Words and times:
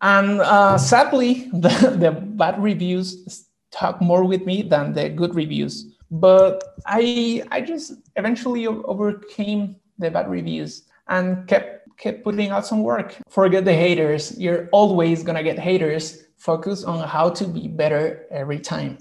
And 0.00 0.40
uh, 0.40 0.78
sadly, 0.78 1.50
the, 1.52 1.96
the 1.98 2.12
bad 2.12 2.62
reviews 2.62 3.48
talk 3.70 4.00
more 4.00 4.24
with 4.24 4.44
me 4.44 4.62
than 4.62 4.92
the 4.92 5.08
good 5.08 5.34
reviews. 5.34 5.86
But 6.10 6.64
I 6.86 7.42
I 7.50 7.60
just 7.60 7.92
eventually 8.16 8.66
overcame 8.66 9.76
the 9.98 10.10
bad 10.10 10.30
reviews 10.30 10.84
and 11.08 11.46
kept 11.46 11.86
kept 11.98 12.24
putting 12.24 12.50
out 12.50 12.64
some 12.64 12.82
work. 12.82 13.16
Forget 13.28 13.64
the 13.64 13.74
haters. 13.74 14.38
You're 14.38 14.68
always 14.72 15.22
gonna 15.22 15.42
get 15.42 15.58
haters. 15.58 16.24
Focus 16.38 16.84
on 16.84 17.06
how 17.06 17.28
to 17.30 17.44
be 17.44 17.68
better 17.68 18.26
every 18.30 18.60
time. 18.60 18.96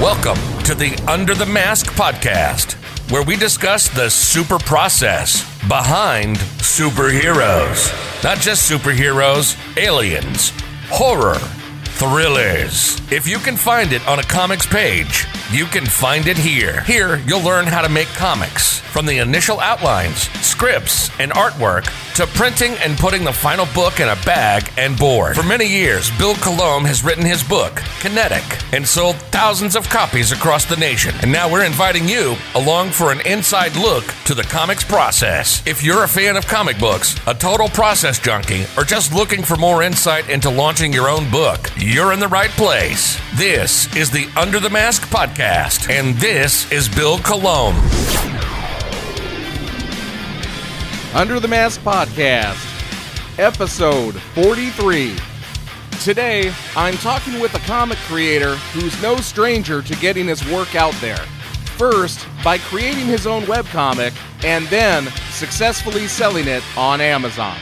Welcome 0.00 0.51
to 0.64 0.74
the 0.76 0.96
Under 1.08 1.34
the 1.34 1.46
Mask 1.46 1.86
podcast, 1.86 2.74
where 3.10 3.24
we 3.24 3.34
discuss 3.36 3.88
the 3.88 4.08
super 4.08 4.58
process 4.60 5.42
behind 5.66 6.36
superheroes. 6.36 7.92
Not 8.22 8.38
just 8.38 8.70
superheroes, 8.70 9.56
aliens, 9.76 10.52
horror 10.86 11.40
thrillers. 11.94 13.00
If 13.10 13.26
you 13.26 13.38
can 13.38 13.56
find 13.56 13.92
it 13.92 14.06
on 14.06 14.20
a 14.20 14.22
comics 14.22 14.66
page, 14.66 15.26
you 15.50 15.64
can 15.66 15.84
find 15.84 16.28
it 16.28 16.38
here. 16.38 16.82
Here, 16.82 17.16
you'll 17.26 17.42
learn 17.42 17.66
how 17.66 17.82
to 17.82 17.88
make 17.88 18.08
comics 18.08 18.78
from 18.78 19.06
the 19.06 19.18
initial 19.18 19.58
outlines, 19.58 20.28
scripts, 20.46 21.10
and 21.18 21.32
artwork 21.32 21.86
to 22.14 22.26
printing 22.26 22.72
and 22.78 22.98
putting 22.98 23.24
the 23.24 23.32
final 23.32 23.66
book 23.74 24.00
in 24.00 24.08
a 24.08 24.16
bag 24.24 24.70
and 24.76 24.98
board. 24.98 25.34
For 25.34 25.42
many 25.42 25.66
years, 25.66 26.10
Bill 26.18 26.34
Colomb 26.34 26.84
has 26.84 27.02
written 27.02 27.24
his 27.24 27.42
book, 27.42 27.76
Kinetic, 28.00 28.44
and 28.72 28.86
sold 28.86 29.16
thousands 29.30 29.76
of 29.76 29.88
copies 29.88 30.32
across 30.32 30.64
the 30.64 30.76
nation. 30.76 31.14
And 31.22 31.32
now 31.32 31.50
we're 31.50 31.64
inviting 31.64 32.08
you 32.08 32.36
along 32.54 32.90
for 32.90 33.12
an 33.12 33.20
inside 33.26 33.76
look 33.76 34.04
to 34.26 34.34
the 34.34 34.42
comics 34.42 34.84
process. 34.84 35.62
If 35.66 35.82
you're 35.82 36.04
a 36.04 36.08
fan 36.08 36.36
of 36.36 36.46
comic 36.46 36.78
books, 36.78 37.16
a 37.26 37.34
total 37.34 37.68
process 37.68 38.18
junkie, 38.18 38.66
or 38.76 38.84
just 38.84 39.14
looking 39.14 39.42
for 39.42 39.56
more 39.56 39.82
insight 39.82 40.28
into 40.28 40.50
launching 40.50 40.92
your 40.92 41.08
own 41.08 41.30
book, 41.30 41.70
you're 41.76 42.12
in 42.12 42.20
the 42.20 42.28
right 42.28 42.50
place. 42.50 43.18
This 43.36 43.94
is 43.96 44.10
the 44.10 44.28
Under 44.36 44.60
the 44.60 44.70
Mask 44.70 45.02
podcast, 45.08 45.88
and 45.90 46.14
this 46.16 46.70
is 46.70 46.88
Bill 46.88 47.18
Colomb. 47.18 48.31
Under 51.14 51.38
the 51.38 51.46
Mask 51.46 51.82
podcast, 51.82 52.56
episode 53.38 54.14
43. 54.34 55.14
Today, 56.02 56.50
I'm 56.74 56.94
talking 56.94 57.38
with 57.38 57.54
a 57.54 57.58
comic 57.58 57.98
creator 57.98 58.56
who's 58.72 59.00
no 59.02 59.16
stranger 59.16 59.82
to 59.82 59.96
getting 59.96 60.26
his 60.26 60.42
work 60.50 60.74
out 60.74 60.94
there. 61.02 61.18
First, 61.76 62.26
by 62.42 62.56
creating 62.56 63.04
his 63.04 63.26
own 63.26 63.42
webcomic, 63.42 64.14
and 64.42 64.66
then 64.68 65.06
successfully 65.32 66.08
selling 66.08 66.48
it 66.48 66.64
on 66.78 67.02
Amazon. 67.02 67.58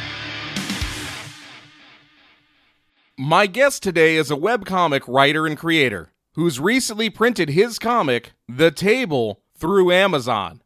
My 3.19 3.49
guest 3.49 3.83
today 3.83 4.15
is 4.15 4.31
a 4.31 4.37
webcomic 4.37 5.09
writer 5.09 5.45
and 5.45 5.59
creator 5.59 6.13
who's 6.35 6.61
recently 6.61 7.11
printed 7.11 7.49
his 7.49 7.81
comic, 7.81 8.31
The 8.49 8.71
Table, 8.71 9.43
through 9.59 9.91
Amazon. 9.91 10.63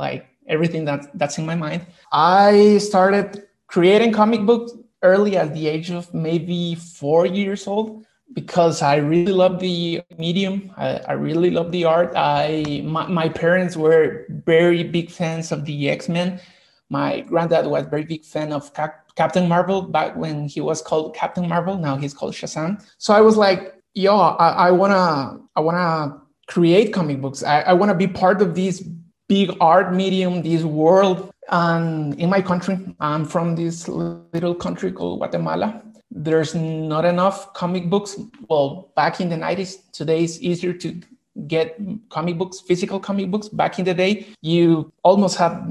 like 0.03 0.25
everything 0.47 0.83
that 0.89 1.01
that's 1.19 1.37
in 1.37 1.45
my 1.45 1.57
mind. 1.65 1.81
I 2.11 2.79
started 2.89 3.27
creating 3.67 4.11
comic 4.21 4.41
books 4.49 4.71
early 5.11 5.37
at 5.37 5.53
the 5.53 5.63
age 5.73 5.89
of 5.99 6.03
maybe 6.27 6.73
four 6.73 7.21
years 7.39 7.67
old 7.67 8.05
because 8.33 8.81
I 8.81 8.95
really 8.97 9.35
love 9.43 9.59
the 9.59 10.01
medium. 10.17 10.55
I, 10.75 10.89
I 11.11 11.13
really 11.27 11.51
love 11.57 11.69
the 11.71 11.85
art. 11.85 12.11
I 12.15 12.81
my, 12.95 13.05
my 13.21 13.27
parents 13.29 13.77
were 13.77 14.25
very 14.53 14.81
big 14.83 15.07
fans 15.11 15.51
of 15.51 15.59
the 15.69 15.77
X 15.89 16.09
Men. 16.09 16.41
My 16.89 17.21
granddad 17.21 17.65
was 17.67 17.85
very 17.87 18.03
big 18.03 18.23
fan 18.23 18.53
of 18.53 18.73
Cap- 18.73 19.15
Captain 19.15 19.47
Marvel 19.47 19.81
back 19.81 20.15
when 20.15 20.47
he 20.47 20.61
was 20.61 20.81
called 20.81 21.15
Captain 21.15 21.47
Marvel. 21.47 21.77
Now 21.77 21.97
he's 21.97 22.13
called 22.13 22.33
Shazam. 22.33 22.83
So 22.97 23.13
I 23.13 23.21
was 23.21 23.37
like, 23.37 23.75
yo, 23.93 24.17
I, 24.17 24.67
I 24.67 24.71
wanna 24.71 25.39
I 25.55 25.59
wanna 25.61 26.21
create 26.47 26.93
comic 26.93 27.21
books. 27.21 27.43
I, 27.43 27.61
I 27.61 27.73
wanna 27.73 27.95
be 27.95 28.07
part 28.07 28.41
of 28.41 28.55
this 28.55 28.87
big 29.27 29.55
art 29.59 29.93
medium, 29.93 30.41
this 30.41 30.63
world. 30.63 31.31
And 31.49 32.19
in 32.19 32.29
my 32.29 32.41
country, 32.41 32.77
I'm 32.99 33.25
from 33.25 33.55
this 33.55 33.87
little 33.87 34.55
country 34.55 34.91
called 34.91 35.19
Guatemala 35.19 35.81
there's 36.09 36.55
not 36.55 37.05
enough 37.05 37.53
comic 37.53 37.89
books. 37.89 38.17
Well, 38.49 38.91
back 38.95 39.19
in 39.21 39.29
the 39.29 39.35
90s, 39.35 39.91
today 39.91 40.23
it's 40.23 40.39
easier 40.41 40.73
to 40.73 41.01
get 41.45 41.77
comic 42.09 42.37
books, 42.37 42.61
physical 42.61 42.99
comic 42.99 43.29
books. 43.29 43.49
Back 43.49 43.77
in 43.79 43.85
the 43.85 43.93
day, 43.93 44.27
you 44.41 44.91
almost 45.03 45.37
have 45.37 45.67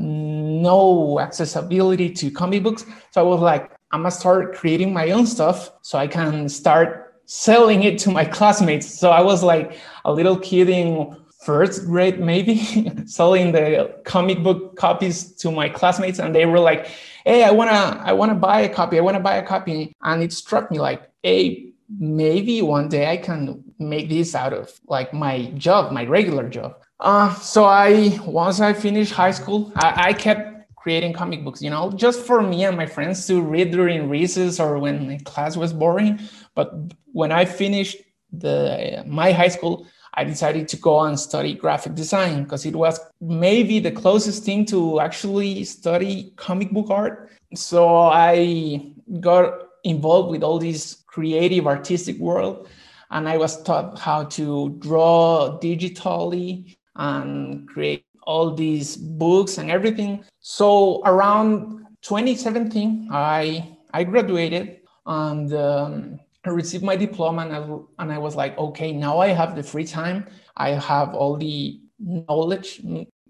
no 0.63 1.21
accessibility 1.21 2.11
to 2.11 2.31
comic 2.31 2.63
books. 2.63 2.85
So 3.11 3.21
I 3.21 3.25
was 3.25 3.41
like, 3.41 3.71
I'm 3.93 4.01
gonna 4.01 4.11
start 4.11 4.55
creating 4.55 4.93
my 4.93 5.11
own 5.11 5.27
stuff 5.27 5.71
so 5.83 5.99
I 5.99 6.07
can 6.07 6.49
start 6.49 7.21
selling 7.27 7.83
it 7.83 7.99
to 8.01 8.11
my 8.11 8.25
classmates. 8.37 8.87
So 8.87 9.11
I 9.11 9.21
was 9.21 9.43
like 9.43 9.79
a 10.05 10.13
little 10.13 10.39
kid 10.39 10.69
in 10.69 11.17
first 11.45 11.87
grade, 11.87 12.19
maybe 12.19 12.57
selling 13.07 13.53
the 13.53 13.95
comic 14.05 14.43
book 14.43 14.77
copies 14.77 15.33
to 15.37 15.51
my 15.51 15.69
classmates, 15.69 16.19
and 16.19 16.35
they 16.35 16.45
were 16.45 16.59
like, 16.59 16.89
hey, 17.25 17.45
I 17.45 17.51
wanna, 17.51 18.03
I 18.05 18.13
wanna 18.13 18.35
buy 18.35 18.61
a 18.63 18.69
copy. 18.69 18.99
I 18.99 19.01
wanna 19.01 19.21
buy 19.21 19.37
a 19.37 19.47
copy. 19.47 19.95
And 20.03 20.23
it 20.23 20.33
struck 20.33 20.71
me 20.71 20.79
like, 20.79 21.09
hey, 21.23 21.73
maybe 21.89 22.63
one 22.63 22.89
day 22.89 23.11
I 23.11 23.17
can 23.17 23.65
make 23.79 24.09
this 24.09 24.35
out 24.35 24.53
of 24.53 24.73
like 24.89 25.13
my 25.13 25.47
job, 25.57 25.93
my 25.93 26.05
regular 26.05 26.49
job. 26.49 26.77
Uh, 27.01 27.35
so 27.35 27.65
I 27.65 28.19
once 28.25 28.61
I 28.61 28.73
finished 28.73 29.13
high 29.13 29.31
school, 29.31 29.73
I, 29.77 30.09
I 30.09 30.13
kept 30.13 30.57
creating 30.77 31.13
comic 31.13 31.45
books, 31.45 31.61
you 31.61 31.71
know, 31.71 31.91
just 31.91 32.21
for 32.21 32.43
me 32.43 32.65
and 32.65 32.77
my 32.77 32.87
friends 32.87 33.27
to 33.27 33.43
read 33.43 33.73
during 33.73 34.09
recess 34.09 34.61
or 34.61 34.79
when 34.79 35.19
class 35.21 35.57
was 35.57 35.73
boring. 35.73 36.21
But 36.55 36.73
when 37.13 37.33
I 37.33 37.45
finished 37.45 37.97
the 38.33 39.03
my 39.07 39.33
high 39.33 39.49
school, 39.49 39.87
I 40.15 40.25
decided 40.25 40.69
to 40.69 40.77
go 40.79 41.01
and 41.01 41.19
study 41.19 41.55
graphic 41.55 41.95
design 41.95 42.45
because 42.45 42.65
it 42.65 42.75
was 42.75 42.99
maybe 43.21 43.79
the 43.81 43.91
closest 43.91 44.45
thing 44.45 44.65
to 44.67 45.01
actually 45.01 45.65
study 45.65 46.33
comic 46.37 46.71
book 46.71 46.89
art. 46.89 47.31
So 47.55 47.99
I 47.99 48.93
got 49.21 49.66
involved 49.87 50.31
with 50.31 50.43
all 50.43 50.59
this 50.59 51.05
creative 51.07 51.67
artistic 51.67 52.19
world 52.19 52.69
and 53.11 53.29
I 53.29 53.37
was 53.37 53.63
taught 53.63 53.99
how 53.99 54.25
to 54.25 54.71
draw 54.81 55.59
digitally 55.63 56.77
and 56.97 57.69
create 57.69 58.05
all 58.23 58.55
these 58.55 58.97
books 58.97 59.59
and 59.59 59.71
everything. 59.71 60.25
So 60.41 61.03
around 61.05 61.87
2017, 62.03 63.09
I 63.13 63.77
I 63.93 64.05
graduated 64.05 64.81
and 65.07 65.53
um, 65.55 66.21
I 66.45 66.51
received 66.51 66.85
my 66.85 66.97
diploma 66.97 67.43
and 67.43 67.53
I, 67.53 68.03
and 68.03 68.13
I 68.13 68.19
was 68.19 68.37
like, 68.37 68.59
okay, 68.59 68.93
now 68.93 69.19
I 69.19 69.29
have 69.29 69.57
the 69.57 69.63
free 69.63 69.87
time. 69.87 70.27
I 70.57 70.71
have 70.71 71.15
all 71.15 71.37
the 71.37 71.81
knowledge. 71.99 72.83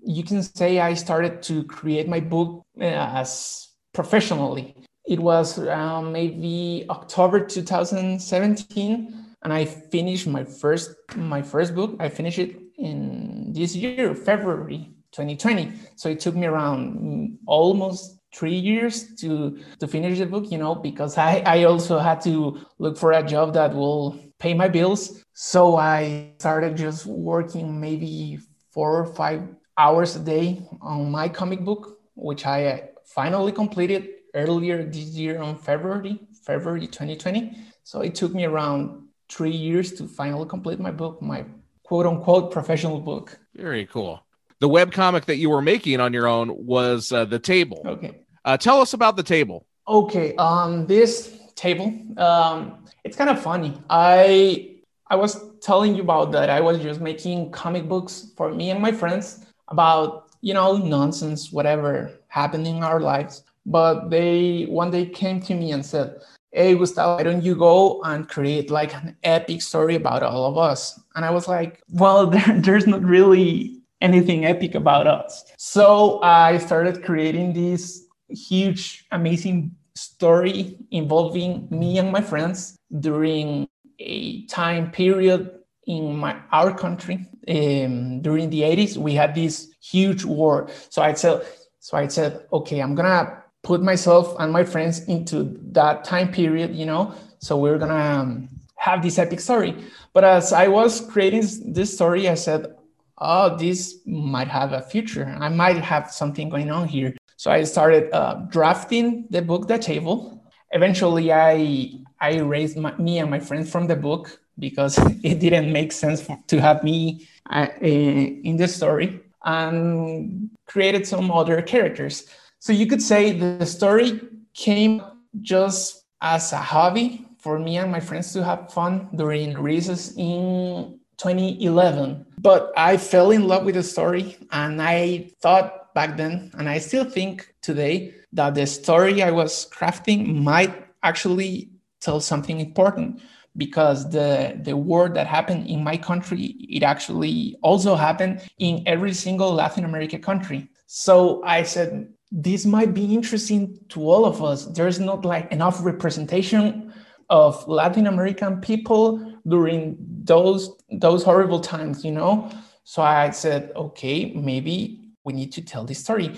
You 0.03 0.25
can 0.25 0.43
say 0.43 0.81
I 0.81 0.95
started 0.95 1.43
to 1.43 1.65
create 1.65 2.09
my 2.09 2.21
book 2.21 2.65
uh, 2.81 2.85
as 2.85 3.69
professionally. 3.93 4.76
It 5.07 5.21
was 5.21 5.59
around 5.59 6.13
maybe 6.13 6.85
October 6.91 7.47
2017, 7.47 9.25
and 9.43 9.53
I 9.53 9.65
finished 9.65 10.27
my 10.27 10.45
first 10.45 10.95
my 11.15 11.43
first 11.43 11.75
book. 11.75 11.97
I 12.01 12.09
finished 12.09 12.39
it 12.39 12.57
in 12.79 13.53
this 13.53 13.77
year, 13.77 14.15
February 14.15 14.91
2020. 15.13 15.73
So 15.95 16.09
it 16.09 16.21
took 16.21 16.35
me 16.35 16.47
around 16.47 17.39
almost 17.47 18.19
three 18.35 18.55
years 18.55 19.15
to 19.17 19.59
to 19.81 19.87
finish 19.87 20.19
the 20.19 20.27
book 20.27 20.51
you 20.51 20.59
know 20.59 20.75
because 20.75 21.17
i 21.17 21.43
i 21.47 21.65
also 21.65 21.99
had 21.99 22.21
to 22.21 22.59
look 22.79 22.99
for 22.99 23.13
a 23.13 23.23
job 23.23 23.55
that 23.55 23.73
will 23.75 24.19
pay 24.39 24.53
my 24.53 24.69
bills 24.69 25.25
so 25.33 25.77
i 25.77 26.31
started 26.39 26.77
just 26.77 27.07
working 27.07 27.81
maybe 27.81 28.39
four 28.73 29.01
or 29.01 29.07
five 29.07 29.41
hours 29.79 30.17
a 30.17 30.21
day 30.21 30.61
on 30.83 31.11
my 31.11 31.29
comic 31.29 31.65
book 31.65 31.99
which 32.15 32.45
i 32.45 32.67
uh, 32.67 32.79
finally 33.07 33.53
completed 33.53 34.16
earlier 34.37 34.85
this 34.85 35.09
year 35.23 35.41
on 35.41 35.57
february 35.57 36.21
february 36.45 36.87
2020 36.87 37.57
so 37.83 38.01
it 38.01 38.15
took 38.15 38.33
me 38.33 38.45
around 38.45 39.03
three 39.29 39.51
years 39.51 39.93
to 39.93 40.07
finally 40.07 40.47
complete 40.49 40.79
my 40.79 40.93
book 40.93 41.21
my 41.21 41.45
quote 41.83 42.07
unquote 42.07 42.53
professional 42.53 43.01
book 43.01 43.39
very 43.55 43.87
cool 43.87 44.27
the 44.61 44.69
web 44.69 44.93
comic 44.93 45.27
that 45.27 45.37
you 45.37 45.51
were 45.51 45.63
making 45.63 46.01
on 46.01 46.13
your 46.13 46.27
own 46.27 46.51
was 46.55 47.13
uh, 47.13 47.25
the 47.25 47.39
table. 47.39 47.83
Okay. 47.85 48.23
Uh, 48.45 48.57
tell 48.57 48.81
us 48.81 48.95
about 48.95 49.17
the 49.17 49.23
table. 49.23 49.67
Okay. 49.87 50.35
Um, 50.37 50.87
this 50.87 51.39
table, 51.55 51.93
um, 52.19 52.85
it's 53.05 53.17
kind 53.17 53.31
of 53.31 53.41
funny. 53.41 53.79
I 53.91 54.77
I 55.09 55.17
was 55.17 55.59
telling 55.61 55.95
you 55.95 56.03
about 56.03 56.33
that. 56.33 56.51
I 56.51 56.61
was 56.61 56.79
just 56.81 57.01
making 57.01 57.51
comic 57.51 57.89
books 57.89 58.33
for 58.37 58.53
me 58.53 58.71
and 58.71 58.81
my 58.81 58.93
friends 58.93 59.45
about 59.69 60.31
you 60.41 60.55
know 60.55 60.77
nonsense, 60.77 61.53
whatever 61.53 62.11
happened 62.29 62.67
in 62.67 62.83
our 62.83 63.01
lives. 63.01 63.43
But 63.67 64.11
they 64.11 64.65
one 64.65 64.91
day 64.91 65.07
came 65.07 65.41
to 65.43 65.55
me 65.55 65.73
and 65.73 65.85
said, 65.85 66.17
"Hey, 66.53 66.75
Gustavo, 66.75 67.17
why 67.17 67.25
don't 67.25 67.43
you 67.43 67.55
go 67.55 68.01
and 68.03 68.29
create 68.29 68.71
like 68.71 68.95
an 68.95 69.17
epic 69.23 69.61
story 69.61 69.97
about 69.97 70.23
all 70.23 70.47
of 70.47 70.57
us?" 70.57 70.99
And 71.15 71.25
I 71.25 71.31
was 71.31 71.49
like, 71.49 71.83
"Well, 71.91 72.27
there, 72.35 72.61
there's 72.61 72.87
not 72.87 73.03
really 73.03 73.77
anything 74.01 74.45
epic 74.45 74.75
about 74.75 75.07
us. 75.07 75.45
So 75.57 76.21
I 76.23 76.59
started 76.59 77.05
creating 77.05 77.53
this 77.53 78.07
huge, 78.29 79.07
amazing 79.11 79.75
story 79.95 80.79
involving 80.91 81.67
me 81.71 81.99
and 81.99 82.13
my 82.13 82.21
friends 82.21 82.77
during 83.01 83.69
a 83.99 84.45
time 84.47 84.91
period 84.91 85.51
in 85.87 86.17
my 86.17 86.37
our 86.53 86.77
country. 86.77 87.27
Um, 87.49 88.21
during 88.23 88.51
the 88.51 88.63
80s, 88.63 88.97
we 88.97 89.15
had 89.15 89.35
this 89.35 89.69
huge 89.81 90.25
war. 90.25 90.69
So 90.91 91.01
I 91.03 91.15
said, 91.15 91.47
so 91.79 91.97
I 91.97 92.09
said, 92.09 92.47
okay, 92.53 92.81
I'm 92.81 92.95
gonna 92.95 93.43
put 93.67 93.83
myself 93.83 94.37
and 94.39 94.53
my 94.53 94.63
friends 94.63 95.01
into 95.09 95.59
that 95.73 96.05
time 96.05 96.31
period, 96.31 96.75
you 96.75 96.87
know. 96.87 97.13
So 97.41 97.59
we're 97.59 97.79
gonna 97.79 98.21
um, 98.21 98.49
have 98.77 99.03
this 99.03 99.19
epic 99.19 99.41
story. 99.41 99.75
But 100.15 100.23
as 100.23 100.53
I 100.53 100.69
was 100.69 101.01
creating 101.01 101.43
this 101.75 101.93
story, 101.93 102.29
I 102.29 102.35
said, 102.35 102.77
oh, 103.19 103.57
this 103.57 103.99
might 104.07 104.47
have 104.47 104.73
a 104.73 104.83
future. 104.83 105.37
I 105.41 105.49
might 105.49 105.79
have 105.79 106.13
something 106.13 106.49
going 106.49 106.71
on 106.71 106.87
here. 106.87 107.17
So 107.37 107.51
I 107.51 107.65
started 107.65 108.09
uh, 108.15 108.35
drafting 108.49 109.27
the 109.31 109.43
book, 109.43 109.67
The 109.67 109.79
Table. 109.79 110.41
Eventually, 110.71 111.33
I 111.33 111.91
I 112.21 112.31
erased 112.39 112.77
my, 112.77 112.97
me 112.99 113.19
and 113.19 113.29
my 113.29 113.41
friends 113.41 113.69
from 113.69 113.89
the 113.89 113.97
book 113.97 114.41
because 114.61 114.97
it 115.25 115.41
didn't 115.41 115.73
make 115.73 115.91
sense 115.91 116.23
for, 116.23 116.39
to 116.47 116.61
have 116.61 116.85
me 116.85 117.27
uh, 117.51 117.67
in 117.83 118.57
the 118.57 118.69
story 118.69 119.21
and 119.45 120.51
created 120.67 121.05
some 121.07 121.31
other 121.31 121.61
characters. 121.63 122.27
So 122.59 122.73
you 122.73 122.87
could 122.87 123.03
say 123.03 123.33
the 123.33 123.67
story 123.67 124.21
came 124.55 125.03
just 125.41 126.05
as 126.21 126.53
a 126.53 126.59
hobby 126.59 127.27
for 127.39 127.59
me 127.59 127.77
and 127.77 127.93
my 127.93 128.01
friends 128.01 128.33
to 128.33 128.43
have 128.43 128.73
fun 128.73 129.09
during 129.15 129.55
recess 129.55 130.15
in 130.17 130.99
2011. 131.19 132.27
But 132.39 132.73
I 132.77 132.97
fell 132.97 133.31
in 133.31 133.47
love 133.47 133.65
with 133.65 133.75
the 133.75 133.83
story 133.83 134.37
and 134.51 134.81
I 134.81 135.31
thought 135.41 135.95
back 135.95 136.17
then, 136.17 136.51
and 136.59 136.69
I 136.69 136.79
still 136.79 137.05
think 137.05 137.55
today, 137.63 138.15
that 138.33 138.55
the 138.55 138.67
story 138.67 139.23
I 139.23 139.31
was 139.31 139.69
crafting 139.71 140.43
might 140.43 140.75
actually 141.03 141.71
tell 142.01 142.21
something 142.21 142.61
important 142.61 143.23
because 143.57 144.11
the 144.11 144.61
the 144.63 144.77
war 144.77 145.09
that 145.09 145.27
happened 145.27 145.67
in 145.67 145.83
my 145.83 145.97
country 145.97 146.55
it 146.77 146.83
actually 146.83 147.57
also 147.63 147.95
happened 147.95 148.43
in 148.59 148.83
every 148.87 149.15
single 149.15 149.51
latin 149.55 149.85
american 149.85 150.21
country 150.21 150.69
so 150.87 151.43
i 151.45 151.63
said 151.63 152.07
this 152.33 152.67
might 152.67 152.93
be 152.93 153.15
interesting 153.15 153.79
to 153.91 154.09
all 154.09 154.25
of 154.25 154.43
us. 154.43 154.67
There's 154.67 154.99
not 154.99 155.25
like 155.25 155.51
enough 155.53 155.85
representation 155.85 156.93
of 157.29 157.67
latin 157.67 158.07
american 158.07 158.61
people 158.61 159.35
during 159.49 159.97
those 159.99 160.77
those 160.93 161.25
horrible 161.25 161.61
times 161.61 162.05
you 162.05 162.13
know? 162.13 162.51
So 162.85 163.03
i 163.03 163.31
said 163.31 163.73
okay 163.75 164.33
maybe 164.35 165.01
we 165.25 165.33
need 165.33 165.53
to 165.55 165.63
tell 165.63 165.85
this 165.85 165.99
story. 165.99 166.37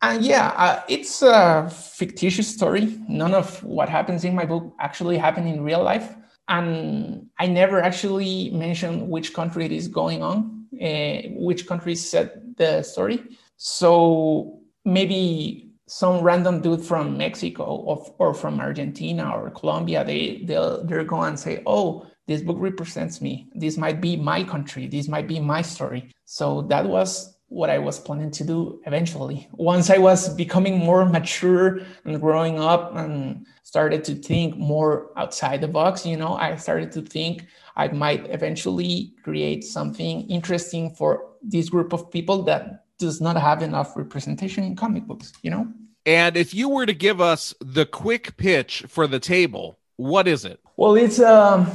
And 0.00 0.24
yeah 0.24 0.48
uh, 0.56 0.82
it's 0.88 1.22
a 1.22 1.70
fictitious 1.70 2.48
story. 2.48 2.98
None 3.08 3.34
of 3.34 3.62
what 3.62 3.88
happens 3.88 4.24
in 4.24 4.34
my 4.34 4.46
book 4.46 4.74
actually 4.80 5.18
happened 5.18 5.48
in 5.48 5.62
real 5.62 5.82
life. 5.82 6.14
And 6.48 7.26
i 7.38 7.46
never 7.46 7.82
actually 7.82 8.50
mentioned 8.50 9.08
which 9.08 9.34
country 9.34 9.66
it 9.66 9.72
is 9.72 9.86
going 9.86 10.22
on 10.22 10.66
uh, 10.80 11.22
which 11.34 11.66
country 11.66 11.94
set 11.94 12.56
the 12.56 12.82
story. 12.82 13.22
So 13.56 14.61
maybe 14.84 15.70
some 15.88 16.22
random 16.22 16.60
dude 16.60 16.82
from 16.82 17.18
mexico 17.18 17.64
or, 17.64 18.14
or 18.18 18.34
from 18.34 18.60
argentina 18.60 19.30
or 19.30 19.50
colombia 19.50 20.04
they 20.04 20.42
they'll 20.46 20.84
they're 20.84 21.04
going 21.04 21.28
and 21.28 21.38
say 21.38 21.62
oh 21.66 22.06
this 22.26 22.42
book 22.42 22.56
represents 22.58 23.20
me. 23.20 23.48
This 23.54 23.76
might 23.76 24.00
be 24.00 24.16
my 24.16 24.44
country. 24.44 24.86
This 24.86 25.08
might 25.08 25.26
be 25.26 25.40
my 25.40 25.62
story. 25.62 26.10
So 26.24 26.62
that 26.62 26.86
was 26.86 27.36
what 27.48 27.68
I 27.68 27.78
was 27.78 27.98
planning 27.98 28.30
to 28.30 28.44
do 28.44 28.80
eventually. 28.86 29.48
Once 29.52 29.90
I 29.90 29.98
was 29.98 30.34
becoming 30.34 30.78
more 30.78 31.04
mature 31.04 31.80
and 32.04 32.20
growing 32.20 32.58
up 32.58 32.96
and 32.96 33.46
started 33.64 34.04
to 34.04 34.14
think 34.14 34.56
more 34.56 35.10
outside 35.18 35.60
the 35.60 35.68
box, 35.68 36.06
you 36.06 36.16
know, 36.16 36.34
I 36.34 36.56
started 36.56 36.92
to 36.92 37.02
think 37.02 37.46
I 37.76 37.88
might 37.88 38.30
eventually 38.30 39.14
create 39.22 39.64
something 39.64 40.28
interesting 40.30 40.94
for 40.94 41.32
this 41.42 41.68
group 41.68 41.92
of 41.92 42.10
people 42.10 42.42
that 42.44 42.81
does 43.02 43.20
not 43.20 43.36
have 43.36 43.60
enough 43.62 43.96
representation 43.96 44.64
in 44.64 44.74
comic 44.74 45.04
books, 45.10 45.32
you 45.42 45.50
know? 45.50 45.64
And 46.06 46.36
if 46.36 46.54
you 46.54 46.68
were 46.68 46.86
to 46.86 46.94
give 46.94 47.20
us 47.20 47.54
the 47.60 47.86
quick 47.86 48.36
pitch 48.36 48.84
for 48.88 49.06
the 49.06 49.20
table, 49.20 49.78
what 49.96 50.26
is 50.26 50.44
it? 50.44 50.58
Well, 50.76 50.94
it's 51.04 51.20
um 51.20 51.70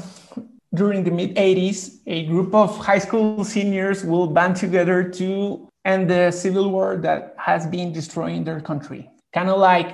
during 0.73 1.03
the 1.03 1.11
mid 1.11 1.35
80s, 1.35 1.99
a 2.07 2.25
group 2.25 2.53
of 2.53 2.69
high 2.89 2.99
school 2.99 3.43
seniors 3.43 4.03
will 4.03 4.27
band 4.27 4.55
together 4.55 4.97
to 5.19 5.67
end 5.85 6.09
the 6.09 6.31
civil 6.31 6.69
war 6.75 6.97
that 6.97 7.35
has 7.37 7.65
been 7.67 7.91
destroying 7.93 8.43
their 8.43 8.61
country. 8.61 9.09
Kind 9.33 9.49
of 9.49 9.59
like 9.59 9.89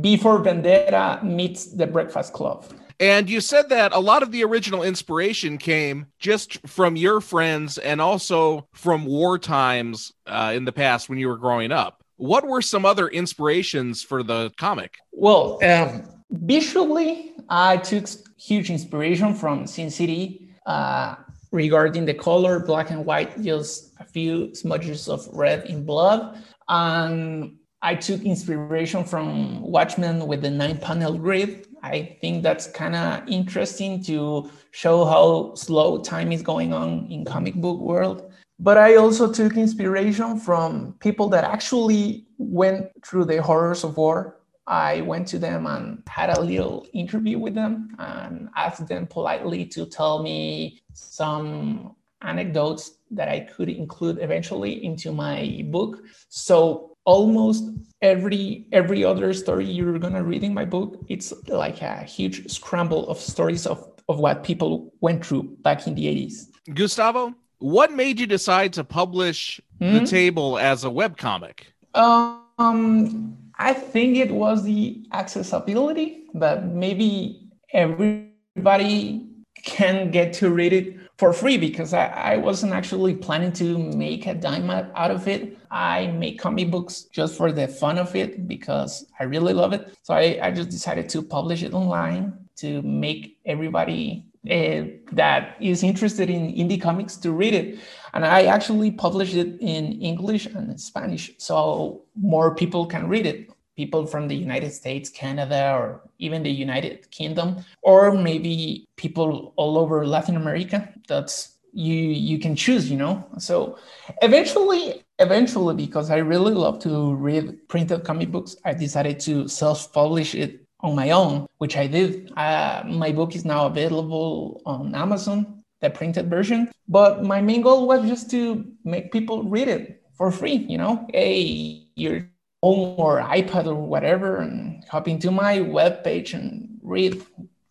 Before 0.00 0.36
for 0.36 0.44
Vendetta 0.44 1.20
meets 1.24 1.60
the 1.80 1.86
Breakfast 1.86 2.32
Club. 2.34 2.66
And 3.00 3.30
you 3.30 3.40
said 3.40 3.68
that 3.68 3.92
a 3.92 4.00
lot 4.00 4.22
of 4.22 4.32
the 4.32 4.44
original 4.44 4.82
inspiration 4.82 5.56
came 5.58 6.06
just 6.18 6.66
from 6.66 6.96
your 6.96 7.20
friends 7.20 7.78
and 7.78 8.00
also 8.00 8.66
from 8.72 9.04
war 9.06 9.38
times 9.38 10.12
uh, 10.26 10.52
in 10.54 10.64
the 10.64 10.72
past 10.72 11.08
when 11.08 11.18
you 11.18 11.28
were 11.28 11.36
growing 11.36 11.70
up. 11.70 12.02
What 12.16 12.44
were 12.44 12.60
some 12.60 12.84
other 12.84 13.06
inspirations 13.06 14.02
for 14.02 14.24
the 14.24 14.50
comic? 14.56 14.96
Well, 15.12 15.60
um, 15.62 16.02
visually, 16.30 17.34
I 17.48 17.76
took 17.76 18.08
huge 18.36 18.70
inspiration 18.70 19.34
from 19.34 19.68
Sin 19.68 19.90
City 19.90 20.50
uh, 20.66 21.14
regarding 21.52 22.04
the 22.04 22.14
color, 22.14 22.58
black 22.58 22.90
and 22.90 23.06
white, 23.06 23.40
just 23.40 23.94
a 24.00 24.04
few 24.04 24.52
smudges 24.56 25.08
of 25.08 25.24
red 25.32 25.66
in 25.66 25.84
blood. 25.84 26.42
And 26.68 27.58
I 27.80 27.94
took 27.94 28.22
inspiration 28.22 29.04
from 29.04 29.62
Watchmen 29.62 30.26
with 30.26 30.42
the 30.42 30.50
nine 30.50 30.78
panel 30.78 31.16
grid. 31.16 31.67
I 31.82 32.16
think 32.20 32.42
that's 32.42 32.66
kind 32.66 32.94
of 32.94 33.28
interesting 33.28 34.02
to 34.04 34.50
show 34.70 35.04
how 35.04 35.54
slow 35.54 36.02
time 36.02 36.32
is 36.32 36.42
going 36.42 36.72
on 36.72 37.06
in 37.10 37.24
comic 37.24 37.54
book 37.54 37.78
world. 37.80 38.30
But 38.58 38.76
I 38.76 38.96
also 38.96 39.32
took 39.32 39.56
inspiration 39.56 40.40
from 40.40 40.94
people 40.98 41.28
that 41.28 41.44
actually 41.44 42.26
went 42.38 42.90
through 43.06 43.26
the 43.26 43.40
horrors 43.40 43.84
of 43.84 43.96
war 43.96 44.38
I 44.68 45.00
went 45.00 45.26
to 45.28 45.38
them 45.38 45.66
and 45.66 46.02
had 46.06 46.28
a 46.28 46.40
little 46.40 46.86
interview 46.92 47.38
with 47.38 47.54
them 47.54 47.96
and 47.98 48.50
asked 48.54 48.86
them 48.86 49.06
politely 49.06 49.64
to 49.64 49.86
tell 49.86 50.22
me 50.22 50.82
some 50.92 51.96
anecdotes 52.20 52.98
that 53.10 53.28
I 53.28 53.40
could 53.40 53.70
include 53.70 54.18
eventually 54.20 54.84
into 54.84 55.10
my 55.10 55.62
book. 55.70 56.02
So 56.28 56.97
almost 57.08 57.64
every 58.02 58.66
every 58.70 59.02
other 59.02 59.32
story 59.32 59.64
you're 59.64 59.98
gonna 59.98 60.22
read 60.22 60.44
in 60.44 60.52
my 60.52 60.66
book, 60.66 61.02
it's 61.08 61.32
like 61.48 61.80
a 61.80 62.02
huge 62.02 62.48
scramble 62.50 63.08
of 63.08 63.18
stories 63.18 63.66
of, 63.66 63.78
of 64.10 64.18
what 64.18 64.44
people 64.44 64.92
went 65.00 65.24
through 65.24 65.44
back 65.62 65.86
in 65.86 65.94
the 65.94 66.04
80s. 66.04 66.48
Gustavo, 66.74 67.34
what 67.60 67.92
made 67.92 68.20
you 68.20 68.26
decide 68.26 68.74
to 68.74 68.84
publish 68.84 69.58
mm-hmm. 69.80 69.94
the 69.94 70.06
table 70.06 70.58
as 70.58 70.84
a 70.84 70.90
web 70.90 71.16
comic? 71.16 71.72
Um 71.94 73.36
I 73.58 73.72
think 73.72 74.18
it 74.18 74.30
was 74.30 74.62
the 74.62 75.02
accessibility 75.12 76.24
that 76.34 76.66
maybe 76.66 77.48
everybody 77.72 79.26
can 79.64 80.10
get 80.10 80.32
to 80.34 80.50
read 80.50 80.72
it 80.72 80.97
for 81.18 81.32
free 81.32 81.58
because 81.58 81.92
I, 81.92 82.06
I 82.06 82.36
wasn't 82.36 82.72
actually 82.72 83.14
planning 83.16 83.52
to 83.54 83.76
make 83.76 84.26
a 84.26 84.34
dime 84.34 84.70
out 84.70 85.10
of 85.10 85.26
it. 85.26 85.58
I 85.70 86.06
make 86.06 86.38
comic 86.38 86.70
books 86.70 87.02
just 87.02 87.36
for 87.36 87.50
the 87.50 87.66
fun 87.66 87.98
of 87.98 88.14
it 88.14 88.46
because 88.46 89.04
I 89.18 89.24
really 89.24 89.52
love 89.52 89.72
it. 89.72 89.94
So 90.04 90.14
I, 90.14 90.38
I 90.40 90.52
just 90.52 90.70
decided 90.70 91.08
to 91.10 91.22
publish 91.22 91.64
it 91.64 91.74
online 91.74 92.32
to 92.58 92.82
make 92.82 93.38
everybody 93.44 94.26
uh, 94.48 94.84
that 95.12 95.56
is 95.60 95.82
interested 95.82 96.30
in 96.30 96.54
indie 96.54 96.80
comics 96.80 97.16
to 97.16 97.32
read 97.32 97.52
it. 97.52 97.80
And 98.14 98.24
I 98.24 98.44
actually 98.44 98.92
published 98.92 99.34
it 99.34 99.60
in 99.60 100.00
English 100.00 100.46
and 100.46 100.80
Spanish 100.80 101.32
so 101.38 102.02
more 102.16 102.54
people 102.54 102.86
can 102.86 103.08
read 103.08 103.26
it. 103.26 103.50
People 103.78 104.02
from 104.12 104.26
the 104.26 104.34
United 104.34 104.72
States, 104.80 105.06
Canada, 105.22 105.60
or 105.78 105.86
even 106.18 106.42
the 106.42 106.50
United 106.66 107.08
Kingdom, 107.18 107.48
or 107.90 108.00
maybe 108.10 108.88
people 108.96 109.52
all 109.54 109.78
over 109.78 110.04
Latin 110.04 110.36
America. 110.36 110.78
That's 111.06 111.34
you 111.72 111.94
you 112.30 112.38
can 112.44 112.54
choose, 112.56 112.90
you 112.90 112.98
know. 112.98 113.14
So 113.38 113.78
eventually, 114.20 114.82
eventually, 115.20 115.76
because 115.86 116.10
I 116.10 116.18
really 116.32 116.54
love 116.64 116.76
to 116.86 117.14
read 117.14 117.44
printed 117.68 118.02
comic 118.02 118.32
books, 118.34 118.56
I 118.64 118.74
decided 118.74 119.20
to 119.30 119.46
self-publish 119.46 120.34
it 120.34 120.66
on 120.80 120.96
my 120.96 121.10
own, 121.10 121.46
which 121.62 121.76
I 121.76 121.86
did. 121.86 122.32
Uh, 122.36 122.82
my 123.04 123.10
book 123.12 123.36
is 123.38 123.44
now 123.44 123.66
available 123.66 124.60
on 124.66 124.94
Amazon, 124.94 125.62
the 125.82 125.90
printed 125.90 126.26
version. 126.28 126.60
But 126.88 127.22
my 127.22 127.40
main 127.40 127.62
goal 127.62 127.86
was 127.86 128.02
just 128.08 128.26
to 128.34 128.66
make 128.82 129.12
people 129.12 129.44
read 129.44 129.68
it 129.68 130.02
for 130.18 130.30
free. 130.30 130.66
You 130.72 130.78
know, 130.82 131.06
hey, 131.14 131.86
your 131.94 132.26
home 132.62 132.94
or 132.98 133.20
iPad 133.20 133.66
or 133.66 133.74
whatever, 133.74 134.38
and 134.38 134.84
hop 134.88 135.08
into 135.08 135.30
my 135.30 135.60
web 135.60 136.04
page 136.04 136.34
and 136.34 136.78
read 136.82 137.22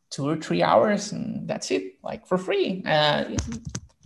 two 0.10 0.28
or 0.28 0.38
three 0.38 0.64
hours, 0.64 1.12
and 1.12 1.48
that's 1.48 1.72
it, 1.72 2.02
like 2.04 2.26
for 2.28 2.38
free. 2.38 2.84
Uh, 2.86 3.26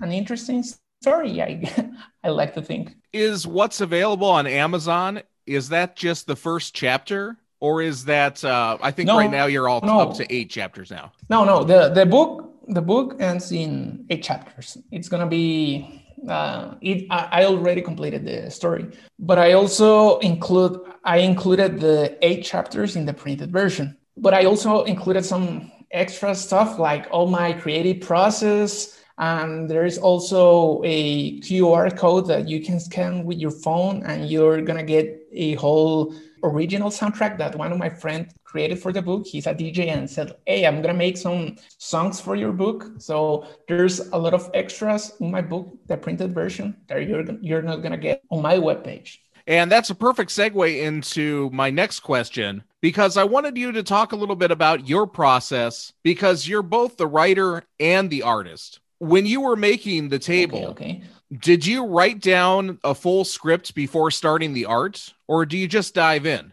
an 0.02 0.12
interesting 0.12 0.64
story. 1.02 1.42
I 1.42 1.92
I 2.24 2.30
like 2.30 2.54
to 2.56 2.62
think. 2.62 2.96
Is 3.14 3.46
what's 3.46 3.82
available 3.82 4.30
on 4.30 4.48
Amazon? 4.48 5.22
Is 5.46 5.70
that 5.70 5.96
just 5.96 6.28
the 6.28 6.36
first 6.36 6.74
chapter? 6.74 7.38
or 7.62 7.82
is 7.82 8.06
that 8.06 8.44
uh, 8.44 8.78
I 8.82 8.92
think 8.92 9.08
no, 9.08 9.18
right 9.18 9.32
now 9.32 9.46
you're 9.46 9.70
all 9.70 9.82
no. 9.82 10.00
up 10.00 10.16
to 10.16 10.34
eight 10.34 10.50
chapters 10.50 10.92
now. 10.92 11.14
No, 11.30 11.46
no, 11.46 11.64
the 11.64 11.90
the 11.90 12.06
book 12.06 12.52
the 12.68 12.82
book 12.82 13.16
ends 13.20 13.52
in 13.52 14.06
eight 14.10 14.24
chapters. 14.24 14.78
It's 14.92 15.08
gonna 15.08 15.28
be 15.28 16.04
uh, 16.28 16.76
it. 16.82 17.08
I, 17.10 17.28
I 17.32 17.46
already 17.46 17.82
completed 17.82 18.26
the 18.26 18.50
story, 18.52 18.88
but 19.20 19.38
I 19.40 19.54
also 19.54 20.20
include 20.20 20.80
I 21.04 21.18
included 21.18 21.80
the 21.80 22.18
eight 22.22 22.44
chapters 22.44 22.96
in 22.96 23.06
the 23.06 23.14
printed 23.14 23.52
version. 23.52 23.98
But 24.18 24.34
I 24.34 24.46
also 24.46 24.84
included 24.84 25.26
some 25.26 25.72
extra 25.92 26.36
stuff 26.36 26.80
like 26.80 27.08
all 27.12 27.28
my 27.28 27.54
creative 27.54 28.02
process. 28.02 28.98
And 29.18 29.70
there 29.70 29.86
is 29.86 29.98
also 29.98 30.82
a 30.84 31.40
QR 31.42 31.96
code 31.96 32.28
that 32.28 32.48
you 32.48 32.64
can 32.64 32.80
scan 32.80 33.24
with 33.24 33.38
your 33.38 33.52
phone, 33.52 34.04
and 34.04 34.30
you're 34.30 34.62
gonna 34.62 34.84
get 34.84 35.28
a 35.32 35.56
whole 35.56 36.14
original 36.44 36.90
soundtrack 36.90 37.38
that 37.38 37.56
one 37.56 37.72
of 37.72 37.78
my 37.78 37.90
friends 37.90 38.34
created 38.44 38.80
for 38.80 38.92
the 38.92 39.02
book. 39.02 39.26
He's 39.26 39.48
a 39.48 39.54
DJ 39.54 39.88
and 39.88 40.10
said, 40.10 40.36
Hey, 40.46 40.66
I'm 40.66 40.82
going 40.82 40.94
to 40.94 40.98
make 40.98 41.18
some 41.18 41.58
songs 41.78 42.20
for 42.20 42.36
your 42.36 42.52
book. 42.52 42.88
So 42.98 43.48
there's 43.68 44.00
a 44.00 44.18
lot 44.18 44.34
of 44.34 44.50
extras 44.54 45.14
in 45.20 45.32
my 45.32 45.42
book, 45.42 45.72
the 45.88 45.98
printed 45.98 46.34
version 46.34 46.76
that 46.88 47.08
you're, 47.08 47.26
you're 47.42 47.62
not 47.62 47.78
going 47.78 47.92
to 47.92 47.98
get 47.98 48.22
on 48.30 48.42
my 48.42 48.58
webpage. 48.58 49.18
And 49.48 49.72
that's 49.72 49.90
a 49.90 49.96
perfect 49.96 50.32
segue 50.32 50.82
into 50.82 51.50
my 51.52 51.70
next 51.70 52.02
question 52.02 52.64
because 52.80 53.18
I 53.18 53.24
wanted 53.24 53.58
you 53.58 53.72
to 53.72 53.84
talk 53.84 54.12
a 54.12 54.16
little 54.16 54.36
bit 54.36 54.52
about 54.52 54.88
your 54.88 55.08
process 55.08 55.94
because 56.04 56.48
you're 56.48 56.62
both 56.62 56.98
the 56.98 57.08
writer 57.08 57.64
and 57.80 58.10
the 58.10 58.24
artist. 58.24 58.80
When 59.00 59.26
you 59.26 59.42
were 59.42 59.56
making 59.56 60.10
the 60.10 60.20
table, 60.20 60.68
okay, 60.68 61.02
okay. 61.02 61.04
Did 61.40 61.66
you 61.66 61.86
write 61.86 62.20
down 62.20 62.78
a 62.84 62.94
full 62.94 63.24
script 63.24 63.74
before 63.74 64.12
starting 64.12 64.52
the 64.52 64.66
art, 64.66 65.14
or 65.30 65.46
do 65.46 65.58
you 65.58 65.66
just 65.66 65.94
dive 65.94 66.26
in? 66.26 66.52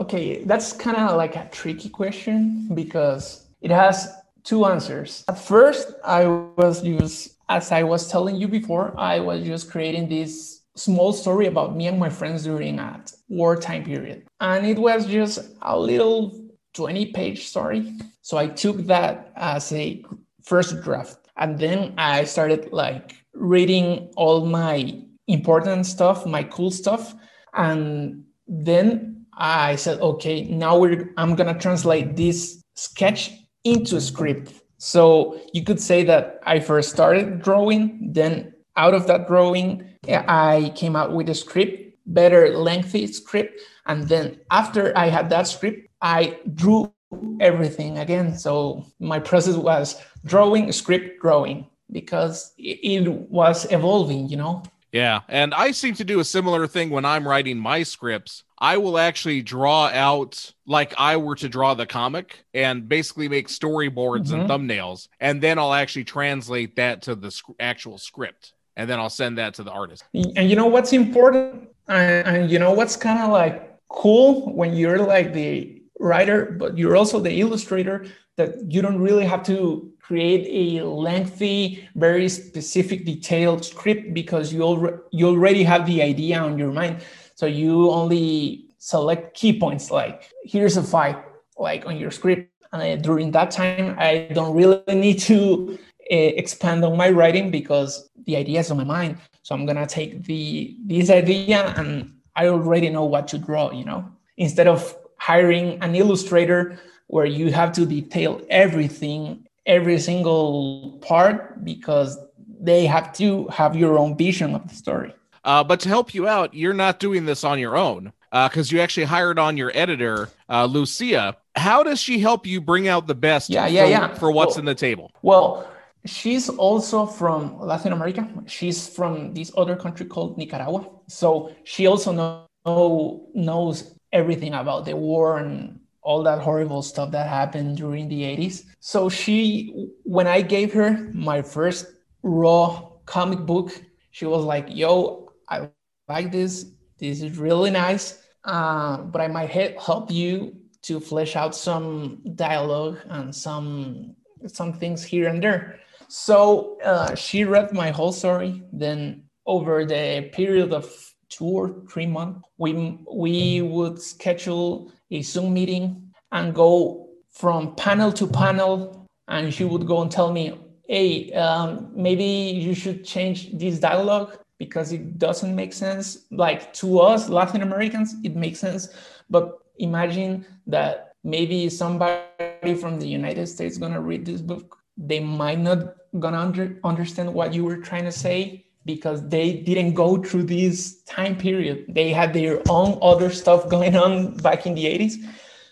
Okay, 0.00 0.42
that's 0.44 0.72
kind 0.72 0.96
of 0.96 1.16
like 1.16 1.36
a 1.36 1.46
tricky 1.52 1.90
question 1.90 2.70
because 2.72 3.46
it 3.60 3.70
has 3.70 4.10
two 4.44 4.64
answers. 4.64 5.24
At 5.28 5.38
first, 5.38 5.92
I 6.04 6.24
was 6.24 6.80
just, 6.80 7.36
as 7.50 7.70
I 7.70 7.82
was 7.82 8.10
telling 8.10 8.36
you 8.36 8.48
before, 8.48 8.98
I 8.98 9.20
was 9.20 9.44
just 9.44 9.70
creating 9.70 10.08
this 10.08 10.62
small 10.74 11.12
story 11.12 11.46
about 11.46 11.76
me 11.76 11.86
and 11.86 11.98
my 11.98 12.08
friends 12.08 12.44
during 12.44 12.78
a 12.78 13.04
wartime 13.28 13.84
period. 13.84 14.24
And 14.40 14.64
it 14.64 14.78
was 14.78 15.04
just 15.04 15.50
a 15.60 15.78
little 15.78 16.48
20 16.72 17.12
page 17.12 17.46
story. 17.48 17.92
So 18.22 18.38
I 18.38 18.46
took 18.46 18.78
that 18.86 19.32
as 19.36 19.70
a 19.70 20.02
first 20.42 20.80
draft. 20.80 21.18
And 21.36 21.58
then 21.58 21.92
I 21.98 22.24
started 22.24 22.72
like 22.72 23.21
reading 23.34 24.12
all 24.16 24.46
my 24.46 25.02
important 25.28 25.86
stuff, 25.86 26.26
my 26.26 26.42
cool 26.44 26.70
stuff. 26.70 27.14
And 27.54 28.24
then 28.46 29.26
I 29.36 29.76
said, 29.76 30.00
okay, 30.00 30.44
now 30.44 30.78
we're, 30.78 31.12
I'm 31.16 31.34
going 31.34 31.52
to 31.52 31.60
translate 31.60 32.16
this 32.16 32.62
sketch 32.76 33.32
into 33.64 33.96
a 33.96 34.00
script. 34.00 34.52
So 34.78 35.40
you 35.52 35.62
could 35.62 35.80
say 35.80 36.04
that 36.04 36.40
I 36.44 36.60
first 36.60 36.90
started 36.90 37.40
drawing, 37.42 38.12
then 38.12 38.52
out 38.76 38.94
of 38.94 39.06
that 39.06 39.28
drawing, 39.28 39.88
I 40.08 40.72
came 40.74 40.96
out 40.96 41.12
with 41.12 41.28
a 41.28 41.34
script, 41.34 41.96
better 42.06 42.56
lengthy 42.56 43.06
script. 43.06 43.60
And 43.86 44.08
then 44.08 44.40
after 44.50 44.96
I 44.96 45.06
had 45.06 45.30
that 45.30 45.46
script, 45.46 45.88
I 46.00 46.38
drew 46.54 46.92
everything 47.40 47.98
again. 47.98 48.36
So 48.36 48.86
my 48.98 49.20
process 49.20 49.56
was 49.56 50.00
drawing, 50.24 50.72
script, 50.72 51.20
drawing 51.20 51.66
because 51.92 52.52
it 52.58 53.08
was 53.30 53.70
evolving, 53.70 54.28
you 54.28 54.36
know? 54.36 54.62
Yeah. 54.92 55.20
And 55.28 55.54
I 55.54 55.70
seem 55.70 55.94
to 55.94 56.04
do 56.04 56.20
a 56.20 56.24
similar 56.24 56.66
thing 56.66 56.90
when 56.90 57.04
I'm 57.04 57.26
writing 57.26 57.58
my 57.58 57.82
scripts. 57.82 58.44
I 58.58 58.76
will 58.76 58.98
actually 58.98 59.42
draw 59.42 59.86
out 59.86 60.52
like 60.66 60.94
I 60.98 61.16
were 61.16 61.34
to 61.36 61.48
draw 61.48 61.74
the 61.74 61.86
comic 61.86 62.44
and 62.54 62.88
basically 62.88 63.28
make 63.28 63.48
storyboards 63.48 64.28
mm-hmm. 64.28 64.40
and 64.40 64.50
thumbnails. 64.50 65.08
And 65.18 65.42
then 65.42 65.58
I'll 65.58 65.72
actually 65.74 66.04
translate 66.04 66.76
that 66.76 67.02
to 67.02 67.14
the 67.14 67.30
sc- 67.30 67.50
actual 67.58 67.98
script. 67.98 68.52
And 68.76 68.88
then 68.88 68.98
I'll 68.98 69.10
send 69.10 69.38
that 69.38 69.54
to 69.54 69.64
the 69.64 69.72
artist. 69.72 70.04
And 70.14 70.48
you 70.48 70.56
know 70.56 70.66
what's 70.66 70.92
important? 70.92 71.68
And, 71.88 72.26
and 72.26 72.50
you 72.50 72.58
know 72.58 72.72
what's 72.72 72.96
kind 72.96 73.18
of 73.18 73.30
like 73.30 73.78
cool 73.88 74.52
when 74.54 74.74
you're 74.74 74.98
like 74.98 75.32
the 75.32 75.81
writer, 76.02 76.56
but 76.58 76.76
you're 76.76 76.96
also 76.96 77.20
the 77.20 77.40
illustrator 77.40 78.04
that 78.36 78.70
you 78.70 78.82
don't 78.82 79.00
really 79.00 79.24
have 79.24 79.42
to 79.44 79.90
create 80.00 80.46
a 80.50 80.84
lengthy, 80.84 81.88
very 81.94 82.28
specific, 82.28 83.04
detailed 83.04 83.64
script 83.64 84.12
because 84.12 84.52
you, 84.52 84.62
al- 84.62 85.00
you 85.10 85.28
already 85.28 85.62
have 85.62 85.86
the 85.86 86.02
idea 86.02 86.38
on 86.38 86.58
your 86.58 86.72
mind. 86.72 87.02
So 87.34 87.46
you 87.46 87.90
only 87.90 88.66
select 88.78 89.34
key 89.34 89.58
points 89.58 89.90
like 89.90 90.30
here's 90.44 90.76
a 90.76 90.82
fight, 90.82 91.16
like 91.56 91.86
on 91.86 91.96
your 91.96 92.10
script. 92.10 92.50
And 92.72 93.02
during 93.02 93.30
that 93.32 93.50
time, 93.50 93.94
I 93.98 94.28
don't 94.32 94.54
really 94.54 94.82
need 94.88 95.18
to 95.20 95.78
uh, 96.10 96.14
expand 96.14 96.84
on 96.84 96.96
my 96.96 97.10
writing 97.10 97.50
because 97.50 98.10
the 98.26 98.36
idea 98.36 98.60
is 98.60 98.70
on 98.70 98.78
my 98.78 98.84
mind. 98.84 99.18
So 99.42 99.54
I'm 99.54 99.66
gonna 99.66 99.86
take 99.86 100.24
the 100.24 100.76
this 100.86 101.10
idea 101.10 101.74
and 101.76 102.14
I 102.34 102.48
already 102.48 102.88
know 102.88 103.04
what 103.04 103.28
to 103.28 103.38
draw. 103.38 103.70
You 103.72 103.84
know, 103.84 104.08
instead 104.36 104.66
of 104.66 104.96
hiring 105.22 105.80
an 105.82 105.94
illustrator 105.94 106.76
where 107.06 107.26
you 107.26 107.52
have 107.52 107.70
to 107.70 107.86
detail 107.86 108.40
everything, 108.50 109.46
every 109.66 109.96
single 110.00 110.98
part, 111.00 111.64
because 111.64 112.18
they 112.60 112.86
have 112.86 113.12
to 113.12 113.46
have 113.46 113.76
your 113.76 113.98
own 113.98 114.16
vision 114.16 114.52
of 114.52 114.66
the 114.68 114.74
story. 114.74 115.14
Uh, 115.44 115.62
but 115.62 115.78
to 115.78 115.88
help 115.88 116.12
you 116.12 116.26
out, 116.26 116.52
you're 116.54 116.74
not 116.74 116.98
doing 116.98 117.24
this 117.24 117.44
on 117.44 117.60
your 117.60 117.76
own 117.76 118.12
because 118.32 118.72
uh, 118.72 118.74
you 118.74 118.80
actually 118.80 119.04
hired 119.04 119.38
on 119.38 119.56
your 119.56 119.70
editor, 119.74 120.28
uh, 120.48 120.64
Lucia. 120.64 121.36
How 121.54 121.84
does 121.84 122.00
she 122.00 122.18
help 122.18 122.44
you 122.44 122.60
bring 122.60 122.88
out 122.88 123.06
the 123.06 123.14
best 123.14 123.48
yeah, 123.48 123.68
yeah, 123.68 123.84
for, 123.84 123.90
yeah. 123.90 124.14
for 124.14 124.32
what's 124.32 124.54
well, 124.54 124.60
in 124.60 124.64
the 124.64 124.74
table? 124.74 125.12
Well, 125.22 125.68
she's 126.04 126.48
also 126.48 127.06
from 127.06 127.60
Latin 127.60 127.92
America. 127.92 128.26
She's 128.46 128.88
from 128.88 129.34
this 129.34 129.52
other 129.56 129.76
country 129.76 130.06
called 130.06 130.36
Nicaragua. 130.36 130.88
So 131.06 131.54
she 131.62 131.86
also 131.86 132.10
know, 132.10 133.28
knows 133.34 133.94
everything 134.12 134.54
about 134.54 134.84
the 134.84 134.96
war 134.96 135.38
and 135.38 135.80
all 136.02 136.22
that 136.24 136.40
horrible 136.40 136.82
stuff 136.82 137.10
that 137.12 137.28
happened 137.28 137.76
during 137.76 138.08
the 138.08 138.22
80s. 138.22 138.64
So 138.80 139.08
she, 139.08 139.88
when 140.02 140.26
I 140.26 140.42
gave 140.42 140.72
her 140.72 141.08
my 141.12 141.42
first 141.42 141.86
raw 142.22 142.88
comic 143.06 143.40
book, 143.40 143.72
she 144.10 144.26
was 144.26 144.44
like, 144.44 144.66
yo, 144.68 145.32
I 145.48 145.68
like 146.08 146.32
this. 146.32 146.66
This 146.98 147.22
is 147.22 147.38
really 147.38 147.70
nice. 147.70 148.22
Uh, 148.44 148.98
but 148.98 149.20
I 149.20 149.28
might 149.28 149.50
help 149.50 150.10
you 150.10 150.56
to 150.82 150.98
flesh 150.98 151.36
out 151.36 151.54
some 151.54 152.20
dialogue 152.34 152.98
and 153.08 153.34
some 153.34 154.16
some 154.46 154.72
things 154.72 155.04
here 155.04 155.28
and 155.28 155.40
there. 155.40 155.78
So 156.08 156.78
uh, 156.84 157.14
she 157.14 157.44
read 157.44 157.72
my 157.72 157.90
whole 157.90 158.12
story. 158.12 158.62
Then 158.72 159.24
over 159.46 159.84
the 159.84 160.30
period 160.32 160.72
of 160.72 161.11
two 161.32 161.44
or 161.44 161.74
three 161.90 162.06
months, 162.06 162.40
we 162.58 162.98
we 163.10 163.62
would 163.62 164.00
schedule 164.00 164.92
a 165.10 165.22
Zoom 165.22 165.54
meeting 165.54 166.12
and 166.30 166.54
go 166.54 167.08
from 167.30 167.74
panel 167.76 168.12
to 168.12 168.26
panel, 168.26 169.06
and 169.28 169.52
she 169.52 169.64
would 169.64 169.86
go 169.86 170.02
and 170.02 170.10
tell 170.10 170.30
me, 170.32 170.58
hey, 170.88 171.32
um, 171.32 171.90
maybe 171.94 172.24
you 172.24 172.74
should 172.74 173.04
change 173.04 173.52
this 173.52 173.78
dialogue 173.78 174.38
because 174.58 174.92
it 174.92 175.18
doesn't 175.18 175.54
make 175.54 175.72
sense. 175.72 176.26
Like 176.30 176.72
to 176.74 177.00
us, 177.00 177.28
Latin 177.28 177.62
Americans, 177.62 178.14
it 178.22 178.36
makes 178.36 178.60
sense. 178.60 178.88
But 179.30 179.58
imagine 179.78 180.46
that 180.66 181.14
maybe 181.24 181.68
somebody 181.68 182.74
from 182.80 182.98
the 183.00 183.08
United 183.08 183.46
States 183.46 183.78
gonna 183.78 184.00
read 184.00 184.26
this 184.26 184.40
book. 184.40 184.78
They 184.96 185.20
might 185.20 185.58
not 185.58 185.96
gonna 186.18 186.38
under, 186.38 186.78
understand 186.84 187.32
what 187.32 187.54
you 187.54 187.64
were 187.64 187.78
trying 187.78 188.04
to 188.04 188.12
say 188.12 188.66
because 188.84 189.28
they 189.28 189.52
didn't 189.52 189.94
go 189.94 190.22
through 190.22 190.44
this 190.44 191.02
time 191.02 191.36
period. 191.36 191.86
They 191.88 192.12
had 192.12 192.32
their 192.32 192.60
own 192.68 192.98
other 193.02 193.30
stuff 193.30 193.68
going 193.74 193.96
on 193.96 194.36
back 194.38 194.66
in 194.66 194.74
the 194.74 194.84
80s. 194.84 195.14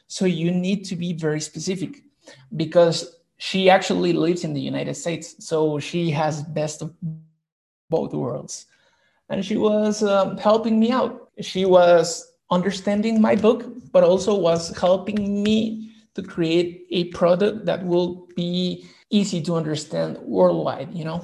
So 0.06 0.24
you 0.24 0.50
need 0.50 0.84
to 0.86 0.96
be 0.96 1.12
very 1.12 1.40
specific 1.40 2.02
because 2.56 3.16
she 3.38 3.70
actually 3.70 4.12
lives 4.12 4.44
in 4.44 4.52
the 4.52 4.60
United 4.60 4.94
States. 4.94 5.36
So 5.38 5.78
she 5.78 6.10
has 6.10 6.42
best 6.42 6.82
of 6.82 6.94
both 7.88 8.12
worlds. 8.12 8.66
And 9.28 9.44
she 9.44 9.56
was 9.56 10.02
um, 10.02 10.36
helping 10.36 10.78
me 10.80 10.90
out. 10.90 11.30
She 11.40 11.64
was 11.64 12.32
understanding 12.50 13.20
my 13.20 13.36
book, 13.36 13.64
but 13.92 14.02
also 14.02 14.34
was 14.34 14.76
helping 14.76 15.42
me 15.42 15.92
to 16.14 16.22
create 16.22 16.86
a 16.90 17.04
product 17.04 17.64
that 17.66 17.84
will 17.86 18.28
be 18.34 18.84
easy 19.10 19.40
to 19.42 19.54
understand 19.54 20.18
worldwide, 20.18 20.92
you 20.92 21.04
know? 21.04 21.22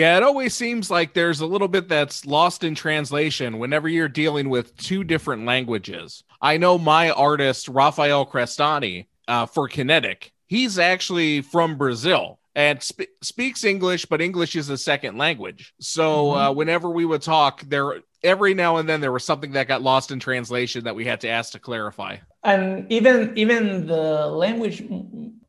Yeah, 0.00 0.16
it 0.16 0.22
always 0.22 0.54
seems 0.54 0.90
like 0.90 1.12
there's 1.12 1.42
a 1.42 1.46
little 1.46 1.68
bit 1.68 1.86
that's 1.86 2.24
lost 2.24 2.64
in 2.64 2.74
translation 2.74 3.58
whenever 3.58 3.86
you're 3.86 4.08
dealing 4.08 4.48
with 4.48 4.74
two 4.78 5.04
different 5.04 5.44
languages. 5.44 6.24
I 6.40 6.56
know 6.56 6.78
my 6.78 7.10
artist, 7.10 7.68
Rafael 7.68 8.24
Crestani, 8.24 9.08
uh, 9.28 9.44
for 9.44 9.68
Kinetic, 9.68 10.32
he's 10.46 10.78
actually 10.78 11.42
from 11.42 11.76
Brazil 11.76 12.38
and 12.54 12.80
sp- 12.80 13.12
speaks 13.20 13.62
English, 13.62 14.06
but 14.06 14.22
English 14.22 14.56
is 14.56 14.70
a 14.70 14.78
second 14.78 15.18
language. 15.18 15.74
So 15.80 16.28
mm-hmm. 16.28 16.38
uh, 16.38 16.52
whenever 16.52 16.88
we 16.88 17.04
would 17.04 17.20
talk, 17.20 17.60
there 17.68 18.00
every 18.22 18.54
now 18.54 18.78
and 18.78 18.88
then 18.88 19.02
there 19.02 19.12
was 19.12 19.24
something 19.24 19.52
that 19.52 19.68
got 19.68 19.82
lost 19.82 20.12
in 20.12 20.18
translation 20.18 20.82
that 20.84 20.96
we 20.96 21.04
had 21.04 21.20
to 21.20 21.28
ask 21.28 21.52
to 21.52 21.58
clarify. 21.58 22.16
And 22.42 22.90
even 22.90 23.36
even 23.36 23.86
the 23.86 24.28
language, 24.28 24.82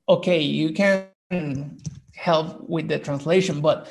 okay, 0.10 0.42
you 0.42 0.74
can 0.74 1.08
help 2.14 2.68
with 2.68 2.90
the 2.90 3.00
translation, 3.00 3.62
but 3.62 3.88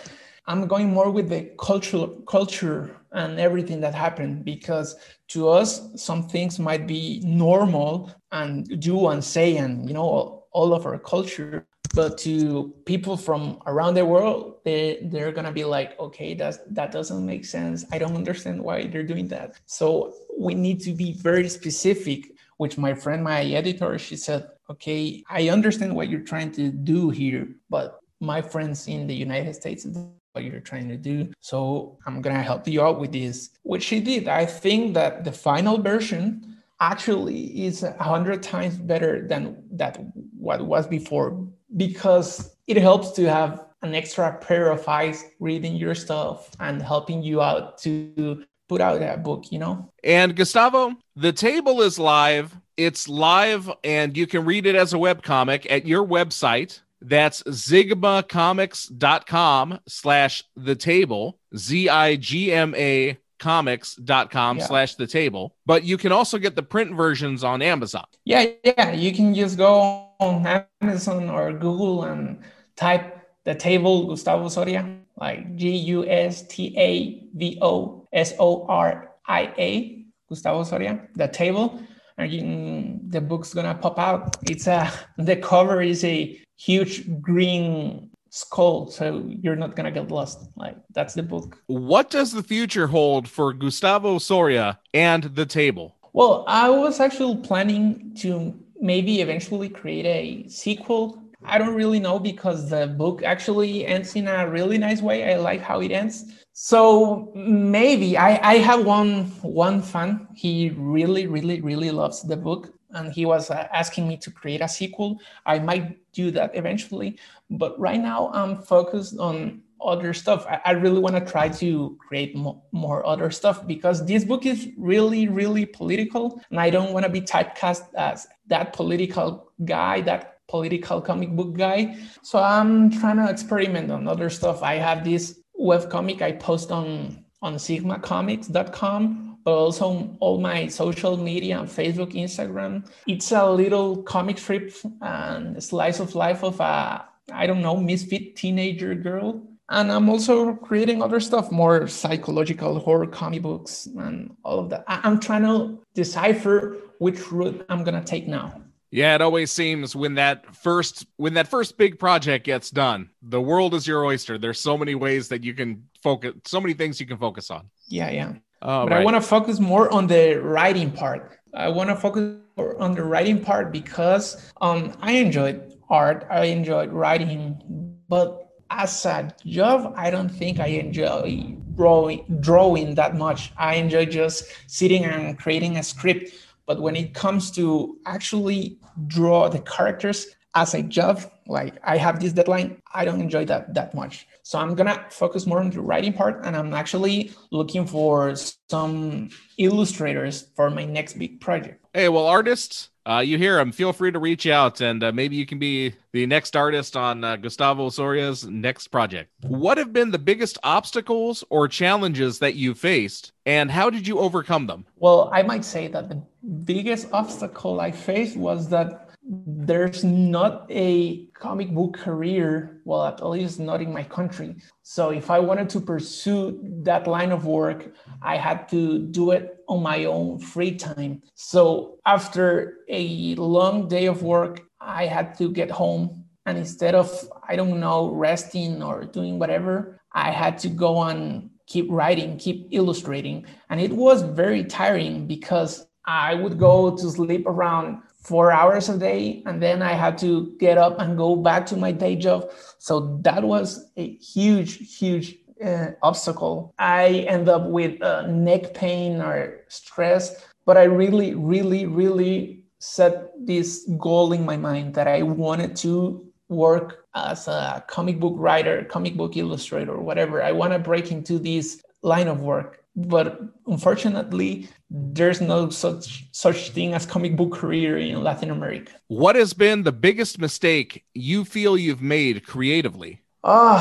I'm 0.47 0.67
going 0.67 0.91
more 0.91 1.11
with 1.11 1.29
the 1.29 1.51
cultural 1.59 2.09
culture 2.27 2.97
and 3.13 3.39
everything 3.39 3.81
that 3.81 3.95
happened 3.95 4.45
because 4.45 4.97
to 5.29 5.49
us 5.49 5.91
some 5.97 6.29
things 6.29 6.59
might 6.59 6.87
be 6.87 7.21
normal 7.25 8.13
and 8.33 8.81
do 8.81 9.09
and 9.09 9.23
say 9.23 9.57
and 9.57 9.89
you 9.89 9.95
know 9.95 10.45
all 10.53 10.73
of 10.73 10.87
our 10.87 10.99
culture 10.99 11.67
but 11.95 12.17
to 12.19 12.73
people 12.85 13.17
from 13.17 13.61
around 13.67 13.95
the 13.95 14.05
world 14.05 14.61
they 14.65 14.99
they're 15.11 15.33
gonna 15.33 15.53
be 15.53 15.65
like 15.65 15.99
okay 15.99 16.35
that's 16.35 16.59
that 16.71 16.93
doesn't 16.93 17.25
make 17.27 17.45
sense. 17.45 17.85
I 17.93 17.99
don't 17.99 18.15
understand 18.15 18.63
why 18.63 18.87
they're 18.87 19.03
doing 19.03 19.29
that. 19.29 19.59
So 19.67 20.15
we 20.39 20.55
need 20.55 20.81
to 20.83 20.93
be 20.93 21.13
very 21.15 21.49
specific 21.49 22.33
which 22.61 22.77
my 22.77 22.93
friend 22.93 23.25
my 23.25 23.43
editor 23.43 23.99
she 23.99 24.17
said 24.17 24.47
okay 24.69 25.25
i 25.31 25.49
understand 25.49 25.97
what 25.97 26.11
you're 26.11 26.29
trying 26.33 26.53
to 26.53 26.71
do 26.71 27.09
here 27.09 27.49
but 27.71 28.01
my 28.21 28.43
friends 28.43 28.87
in 28.87 29.07
the 29.07 29.15
united 29.15 29.55
states 29.55 29.87
what 30.33 30.45
you're 30.45 30.61
trying 30.61 30.89
to 30.89 30.97
do. 30.97 31.33
So 31.41 31.99
I'm 32.07 32.23
going 32.23 32.37
to 32.37 32.43
help 32.43 32.67
you 32.69 32.83
out 32.83 33.01
with 33.01 33.13
this, 33.13 33.51
which 33.63 33.83
she 33.83 34.01
did. 34.01 34.29
I 34.29 34.47
think 34.47 34.95
that 34.95 35.25
the 35.25 35.33
final 35.33 35.81
version 35.81 36.57
actually 36.81 37.67
is 37.67 37.83
a 37.83 37.93
hundred 38.03 38.43
times 38.43 38.77
better 38.77 39.27
than 39.27 39.63
that 39.73 39.99
what 40.39 40.65
was 40.65 40.87
before 40.87 41.47
because 41.77 42.57
it 42.67 42.77
helps 42.77 43.11
to 43.13 43.29
have 43.29 43.67
an 43.83 43.95
extra 43.95 44.37
pair 44.39 44.71
of 44.71 44.87
eyes 44.89 45.25
reading 45.41 45.75
your 45.77 45.95
stuff 45.95 46.51
and 46.61 46.83
helping 46.83 47.23
you 47.23 47.41
out 47.43 47.79
to 47.79 48.45
put 48.69 48.81
out 48.81 49.01
that 49.01 49.23
book, 49.23 49.51
you 49.51 49.59
know? 49.59 49.91
And 50.05 50.37
Gustavo, 50.37 50.95
the 51.17 51.33
table 51.33 51.83
is 51.83 51.99
live. 51.99 52.57
It's 52.77 53.09
live 53.09 53.71
and 53.85 54.17
you 54.17 54.27
can 54.27 54.45
read 54.45 54.65
it 54.65 54.75
as 54.75 54.93
a 54.93 54.99
web 54.99 55.23
comic 55.23 55.71
at 55.71 55.87
your 55.87 56.07
website, 56.07 56.81
that's 57.01 57.43
zigmacomics.com 57.45 59.79
slash 59.89 60.45
the 60.57 60.75
table, 60.75 61.39
Z 61.57 61.89
I 61.89 62.17
G 62.17 62.53
M 62.53 62.75
A 62.75 63.17
comics.com 63.41 64.59
yeah. 64.59 64.65
slash 64.65 64.95
the 64.95 65.07
table. 65.07 65.57
But 65.67 65.83
you 65.83 65.97
can 65.97 66.13
also 66.13 66.39
get 66.39 66.55
the 66.55 66.63
print 66.63 66.95
versions 66.95 67.43
on 67.43 67.63
Amazon. 67.63 68.05
Yeah, 68.25 68.47
yeah. 68.63 68.93
You 68.93 69.13
can 69.13 69.35
just 69.35 69.57
go 69.57 70.11
on 70.21 70.65
Amazon 70.81 71.29
or 71.29 71.53
Google 71.53 72.05
and 72.05 72.39
type 72.77 73.19
the 73.45 73.55
table 73.55 74.07
Gustavo 74.07 74.49
Soria, 74.49 74.99
like 75.17 75.57
G 75.57 75.77
U 75.77 76.07
S 76.07 76.47
T 76.47 76.75
A 76.79 77.27
V 77.35 77.59
O 77.61 78.07
S 78.13 78.35
O 78.39 78.67
R 78.67 79.11
I 79.27 79.53
A, 79.59 80.05
Gustavo 80.29 80.63
Soria, 80.63 81.09
the 81.17 81.27
table. 81.27 81.83
And 82.19 82.31
you, 82.31 83.01
the 83.09 83.21
book's 83.21 83.55
gonna 83.55 83.75
pop 83.75 83.99
out. 83.99 84.37
It's 84.43 84.67
a 84.67 84.93
the 85.19 85.37
cover 85.37 85.81
is 85.81 86.05
a 86.05 86.39
huge 86.61 86.95
green 87.23 88.11
skull 88.29 88.87
so 88.89 89.25
you're 89.29 89.57
not 89.57 89.75
gonna 89.75 89.91
get 89.91 90.11
lost. 90.11 90.39
Like 90.57 90.77
that's 90.95 91.15
the 91.15 91.23
book. 91.23 91.59
What 91.67 92.11
does 92.11 92.33
the 92.33 92.43
future 92.43 92.87
hold 92.87 93.29
for 93.29 93.53
gustavo 93.53 94.19
soria 94.19 94.79
and 94.95 95.25
the 95.25 95.47
table? 95.47 95.97
Well 96.13 96.45
i 96.47 96.69
was 96.69 97.01
actually 97.01 97.37
planning 97.39 98.15
to 98.21 98.55
maybe 98.81 99.21
eventually 99.21 99.69
create 99.69 100.07
a 100.07 100.49
sequel. 100.49 101.23
I 101.43 101.57
don't 101.57 101.75
really 101.75 101.99
know 101.99 102.19
because 102.19 102.69
the 102.69 102.87
book 102.87 103.23
actually 103.23 103.87
ends 103.87 104.15
in 104.15 104.29
a 104.29 104.49
really 104.49 104.77
nice 104.77 105.01
way. 105.01 105.33
I 105.33 105.39
like 105.39 105.63
how 105.63 105.81
it 105.81 105.91
ends. 105.91 106.17
So 106.53 107.33
maybe 107.35 108.19
i 108.19 108.31
i 108.53 108.55
have 108.59 108.85
one 108.85 109.25
one 109.43 109.81
fan. 109.83 110.29
He 110.35 110.71
really 110.77 111.27
really 111.27 111.61
really 111.63 111.91
loves 111.91 112.23
the 112.23 112.37
book 112.37 112.75
and 112.95 113.13
he 113.13 113.27
was 113.27 113.51
uh, 113.51 113.69
asking 113.73 114.09
me 114.09 114.17
to 114.19 114.31
create 114.31 114.61
a 114.61 114.69
sequel. 114.69 115.21
I 115.47 115.59
might 115.59 115.99
do 116.13 116.31
that 116.33 116.51
eventually, 116.55 117.19
but 117.51 117.79
right 117.79 118.01
now 118.01 118.31
I'm 118.33 118.63
focused 118.63 119.19
on 119.19 119.63
other 119.83 120.13
stuff. 120.13 120.47
I, 120.47 120.61
I 120.65 120.71
really 120.73 121.01
want 121.01 121.17
to 121.17 121.33
try 121.33 121.49
to 121.49 121.97
create 122.07 122.37
mo- 122.37 122.63
more 122.73 123.07
other 123.07 123.31
stuff 123.31 123.67
because 123.67 124.05
this 124.07 124.25
book 124.25 124.47
is 124.47 124.69
really, 124.77 125.29
really 125.29 125.67
political, 125.67 126.41
and 126.51 126.61
I 126.61 126.71
don't 126.71 126.93
want 126.93 127.05
to 127.05 127.11
be 127.11 127.21
typecast 127.21 127.95
as 127.97 128.27
that 128.49 128.73
political 128.73 129.53
guy, 129.65 130.01
that 130.03 130.47
political 130.49 131.01
comic 131.01 131.31
book 131.31 131.57
guy. 131.57 131.97
So 132.23 132.39
I'm 132.39 132.91
trying 132.91 133.17
to 133.17 133.31
experiment 133.31 133.91
on 133.91 134.09
other 134.09 134.29
stuff. 134.31 134.63
I 134.63 134.75
have 134.75 135.05
this 135.05 135.41
web 135.55 135.91
comic 135.91 136.23
I 136.23 136.33
post 136.33 136.71
on 136.71 137.25
on 137.43 137.55
zigmacomics.com 137.55 139.30
but 139.51 139.57
also 139.59 140.17
all 140.21 140.39
my 140.39 140.69
social 140.69 141.17
media 141.17 141.59
on 141.59 141.67
Facebook, 141.67 142.13
Instagram. 142.13 142.89
It's 143.09 143.33
a 143.33 143.51
little 143.51 144.01
comic 144.05 144.39
strip 144.39 144.73
and 145.01 145.61
slice 145.61 145.99
of 145.99 146.15
life 146.15 146.45
of 146.45 146.61
a, 146.61 147.05
I 147.33 147.49
don't 147.49 147.61
know, 147.61 147.77
misfit 147.77 148.37
teenager 148.37 148.95
girl. 148.95 149.43
And 149.69 149.91
I'm 149.91 150.09
also 150.09 150.55
creating 150.55 151.03
other 151.03 151.19
stuff, 151.19 151.51
more 151.51 151.89
psychological 151.89 152.79
horror 152.79 153.09
comic 153.09 153.43
books 153.43 153.87
and 153.87 154.37
all 154.45 154.61
of 154.61 154.71
that. 154.71 154.85
I'm 154.87 155.19
trying 155.19 155.43
to 155.43 155.83
decipher 155.95 156.77
which 157.01 157.33
route 157.33 157.67
I'm 157.69 157.83
going 157.83 157.99
to 158.01 158.07
take 158.07 158.29
now. 158.29 158.63
Yeah, 158.93 159.17
it 159.17 159.21
always 159.21 159.51
seems 159.51 159.97
when 159.97 160.15
that 160.15 160.55
first 160.55 161.07
when 161.17 161.35
that 161.35 161.49
first 161.49 161.77
big 161.77 161.99
project 161.99 162.45
gets 162.45 162.71
done, 162.71 163.11
the 163.23 163.41
world 163.41 163.75
is 163.75 163.87
your 163.87 164.05
oyster. 164.05 164.39
There's 164.39 164.61
so 164.61 164.79
many 164.79 164.95
ways 164.95 165.29
that 165.29 165.43
you 165.43 165.55
can 165.55 165.89
focus, 166.03 166.35
so 166.45 166.61
many 166.61 166.75
things 166.75 167.01
you 167.01 167.07
can 167.07 167.19
focus 167.19 167.51
on. 167.51 167.71
Yeah, 167.89 168.11
yeah. 168.11 168.35
Oh, 168.63 168.85
but 168.85 168.93
right. 168.93 169.01
I 169.01 169.05
want 169.05 169.17
to 169.17 169.23
focus 169.23 169.59
more 169.59 169.93
on 169.93 170.07
the 170.07 170.41
writing 170.43 170.91
part. 170.91 171.39
I 171.55 171.69
want 171.69 171.91
to 171.91 171.97
focus 171.97 172.37
on 172.79 172.95
the 172.95 173.05
writing 173.05 173.43
part 173.43 173.73
because 173.73 174.53
um, 174.61 174.97
I 175.01 175.13
enjoyed 175.13 175.73
art, 175.89 176.27
I 176.31 176.45
enjoyed 176.45 176.93
writing, 176.93 177.97
but 178.09 178.49
as 178.71 179.05
a 179.05 179.35
job, 179.47 179.95
I 179.97 180.11
don't 180.11 180.29
think 180.29 180.61
I 180.61 180.67
enjoy 180.67 181.57
drawing, 181.75 182.25
drawing 182.41 182.95
that 182.95 183.17
much. 183.17 183.53
I 183.57 183.75
enjoy 183.77 184.07
just 184.07 184.45
sitting 184.69 185.05
and 185.05 185.39
creating 185.39 185.77
a 185.77 185.83
script. 185.83 186.33
But 186.67 186.81
when 186.81 186.95
it 186.95 187.15
comes 187.15 187.51
to 187.53 187.99
actually 188.07 188.79
draw 189.07 189.49
the 189.49 189.61
characters 189.61 190.27
as 190.55 190.75
a 190.75 190.83
job, 190.83 191.23
like 191.47 191.75
I 191.85 191.97
have 191.97 192.21
this 192.21 192.33
deadline, 192.33 192.81
I 192.93 193.05
don't 193.05 193.21
enjoy 193.21 193.45
that 193.47 193.75
that 193.75 193.95
much. 193.95 194.27
So 194.43 194.59
I'm 194.59 194.75
gonna 194.75 195.07
focus 195.11 195.47
more 195.47 195.61
on 195.61 195.71
the 195.71 195.81
writing 195.81 196.13
part, 196.13 196.45
and 196.45 196.57
I'm 196.57 196.75
actually 196.75 197.33
looking 197.53 197.87
for 197.87 198.35
some 198.69 199.31
illustrators 199.59 200.49
for 200.57 200.71
my 200.71 200.85
next 200.85 201.19
big 201.19 201.41
project. 201.41 201.85
Hey, 201.95 202.09
well, 202.09 202.27
artists, 202.27 202.91
uh, 203.07 203.19
you 203.19 203.39
hear 203.39 203.57
them. 203.57 203.73
Feel 203.73 203.93
free 203.93 204.13
to 204.13 204.19
reach 204.19 204.47
out, 204.47 204.81
and 204.81 205.03
uh, 205.03 205.13
maybe 205.13 205.37
you 205.37 205.47
can 205.47 205.59
be 205.59 205.95
the 206.13 206.27
next 206.27 206.55
artist 206.57 206.97
on 206.97 207.25
uh, 207.25 207.37
Gustavo 207.37 207.89
Soria's 207.89 208.47
next 208.47 208.89
project. 208.89 209.31
What 209.43 209.79
have 209.79 209.93
been 209.93 210.11
the 210.11 210.19
biggest 210.19 210.59
obstacles 210.63 211.43
or 211.49 211.69
challenges 211.69 212.39
that 212.41 212.55
you 212.55 212.75
faced, 212.75 213.33
and 213.47 213.71
how 213.71 213.91
did 213.91 214.07
you 214.07 214.19
overcome 214.19 214.67
them? 214.67 214.87
Well, 214.97 215.31
I 215.33 215.43
might 215.43 215.65
say 215.65 215.89
that 215.89 216.09
the 216.09 216.23
biggest 216.65 217.09
obstacle 217.13 217.81
I 217.81 217.91
faced 217.91 218.37
was 218.37 218.69
that 218.71 219.10
there's 219.33 220.03
not 220.03 220.67
a 220.71 221.27
comic 221.35 221.71
book 221.71 221.97
career, 221.97 222.81
well, 222.85 223.05
at 223.05 223.25
least 223.25 223.61
not 223.61 223.81
in 223.81 223.93
my 223.93 224.03
country. 224.03 224.57
So 224.83 225.11
if 225.11 225.31
I 225.31 225.39
wanted 225.39 225.69
to 225.71 225.81
pursue 225.81 226.59
that 226.83 227.07
line 227.07 227.31
of 227.31 227.47
work, 227.47 227.95
I 228.21 228.37
had 228.37 228.69
to 228.71 228.99
do 228.99 229.31
it 229.31 229.59
on 229.69 229.85
my 229.85 230.07
own 230.07 230.41
free 230.41 230.75
time. 230.75 231.23
So 231.35 232.01
after 232.05 232.79
a 232.89 233.37
long 233.37 233.87
day 233.87 234.07
of 234.07 234.25
work, 234.25 234.63
I 234.81 235.07
had 235.07 235.39
to 235.39 235.53
get 235.53 235.71
home. 235.71 236.25
And 236.47 236.59
instead 236.59 236.97
of, 236.97 237.09
I 237.49 237.55
don't 237.55 237.79
know, 237.79 238.11
resting 238.11 238.83
or 238.83 239.05
doing 239.05 239.39
whatever, 239.39 240.01
I 240.13 240.33
had 240.33 240.59
to 240.59 240.69
go 240.69 240.97
on 240.97 241.51
keep 241.69 241.87
writing, 241.89 242.37
keep 242.37 242.67
illustrating. 242.73 243.47
And 243.69 243.81
it 243.81 243.93
was 243.93 244.23
very 244.23 244.65
tiring 244.65 245.29
because 245.29 245.87
I 246.07 246.35
would 246.35 246.59
go 246.59 246.97
to 246.97 247.11
sleep 247.11 247.47
around 247.47 248.03
four 248.23 248.53
hours 248.53 248.89
a 248.89 248.99
day 248.99 249.43
and 249.47 249.63
then 249.63 249.83
I 249.83 249.93
had 249.93 250.19
to 250.19 250.55
get 250.59 250.79
up 250.79 250.99
and 250.99 251.17
go 251.17 251.37
back 251.37 251.67
to 251.67 251.77
my 251.77 251.93
day 251.93 252.17
job. 252.17 252.51
So 252.79 253.19
that 253.23 253.43
was 253.43 253.91
a 253.97 254.15
huge, 254.17 254.99
huge 254.99 255.37
uh, 255.65 255.93
obstacle. 256.03 256.75
I 256.79 257.27
end 257.29 257.49
up 257.49 257.67
with 257.69 258.01
uh, 258.03 258.27
neck 258.27 258.75
pain 258.75 259.21
or 259.21 259.61
stress, 259.69 260.45
but 260.67 260.77
I 260.77 260.85
really, 260.85 261.35
really, 261.35 261.87
really 261.87 262.65
set 262.79 263.31
this 263.47 263.89
goal 263.99 264.33
in 264.33 264.45
my 264.45 264.57
mind 264.57 264.95
that 264.95 265.07
I 265.07 265.23
wanted 265.23 265.77
to 265.77 266.27
work 266.49 267.05
as 267.15 267.47
a 267.49 267.85
comic 267.89 268.19
book 268.19 268.35
writer, 268.37 268.85
comic 268.85 269.17
book 269.17 269.37
illustrator, 269.37 269.99
whatever. 269.99 270.43
I 270.43 270.53
want 270.53 270.73
to 270.73 270.79
break 270.79 271.11
into 271.11 271.39
this 271.39 271.83
line 272.03 272.29
of 272.29 272.41
work. 272.41 272.85
But 273.07 273.41
unfortunately, 273.67 274.69
there's 274.91 275.41
no 275.41 275.71
such 275.71 276.29
such 276.33 276.71
thing 276.71 276.95
as 276.95 277.07
comic 277.07 277.37
book 277.37 277.53
career 277.53 277.99
in 277.99 278.23
Latin 278.23 278.51
America. 278.51 278.93
What 279.09 279.37
has 279.37 279.55
been 279.55 279.85
the 279.85 279.93
biggest 279.93 280.39
mistake 280.39 281.05
you 281.15 281.45
feel 281.45 281.79
you've 281.79 282.03
made 282.03 282.47
creatively? 282.47 283.21
Oh, 283.45 283.81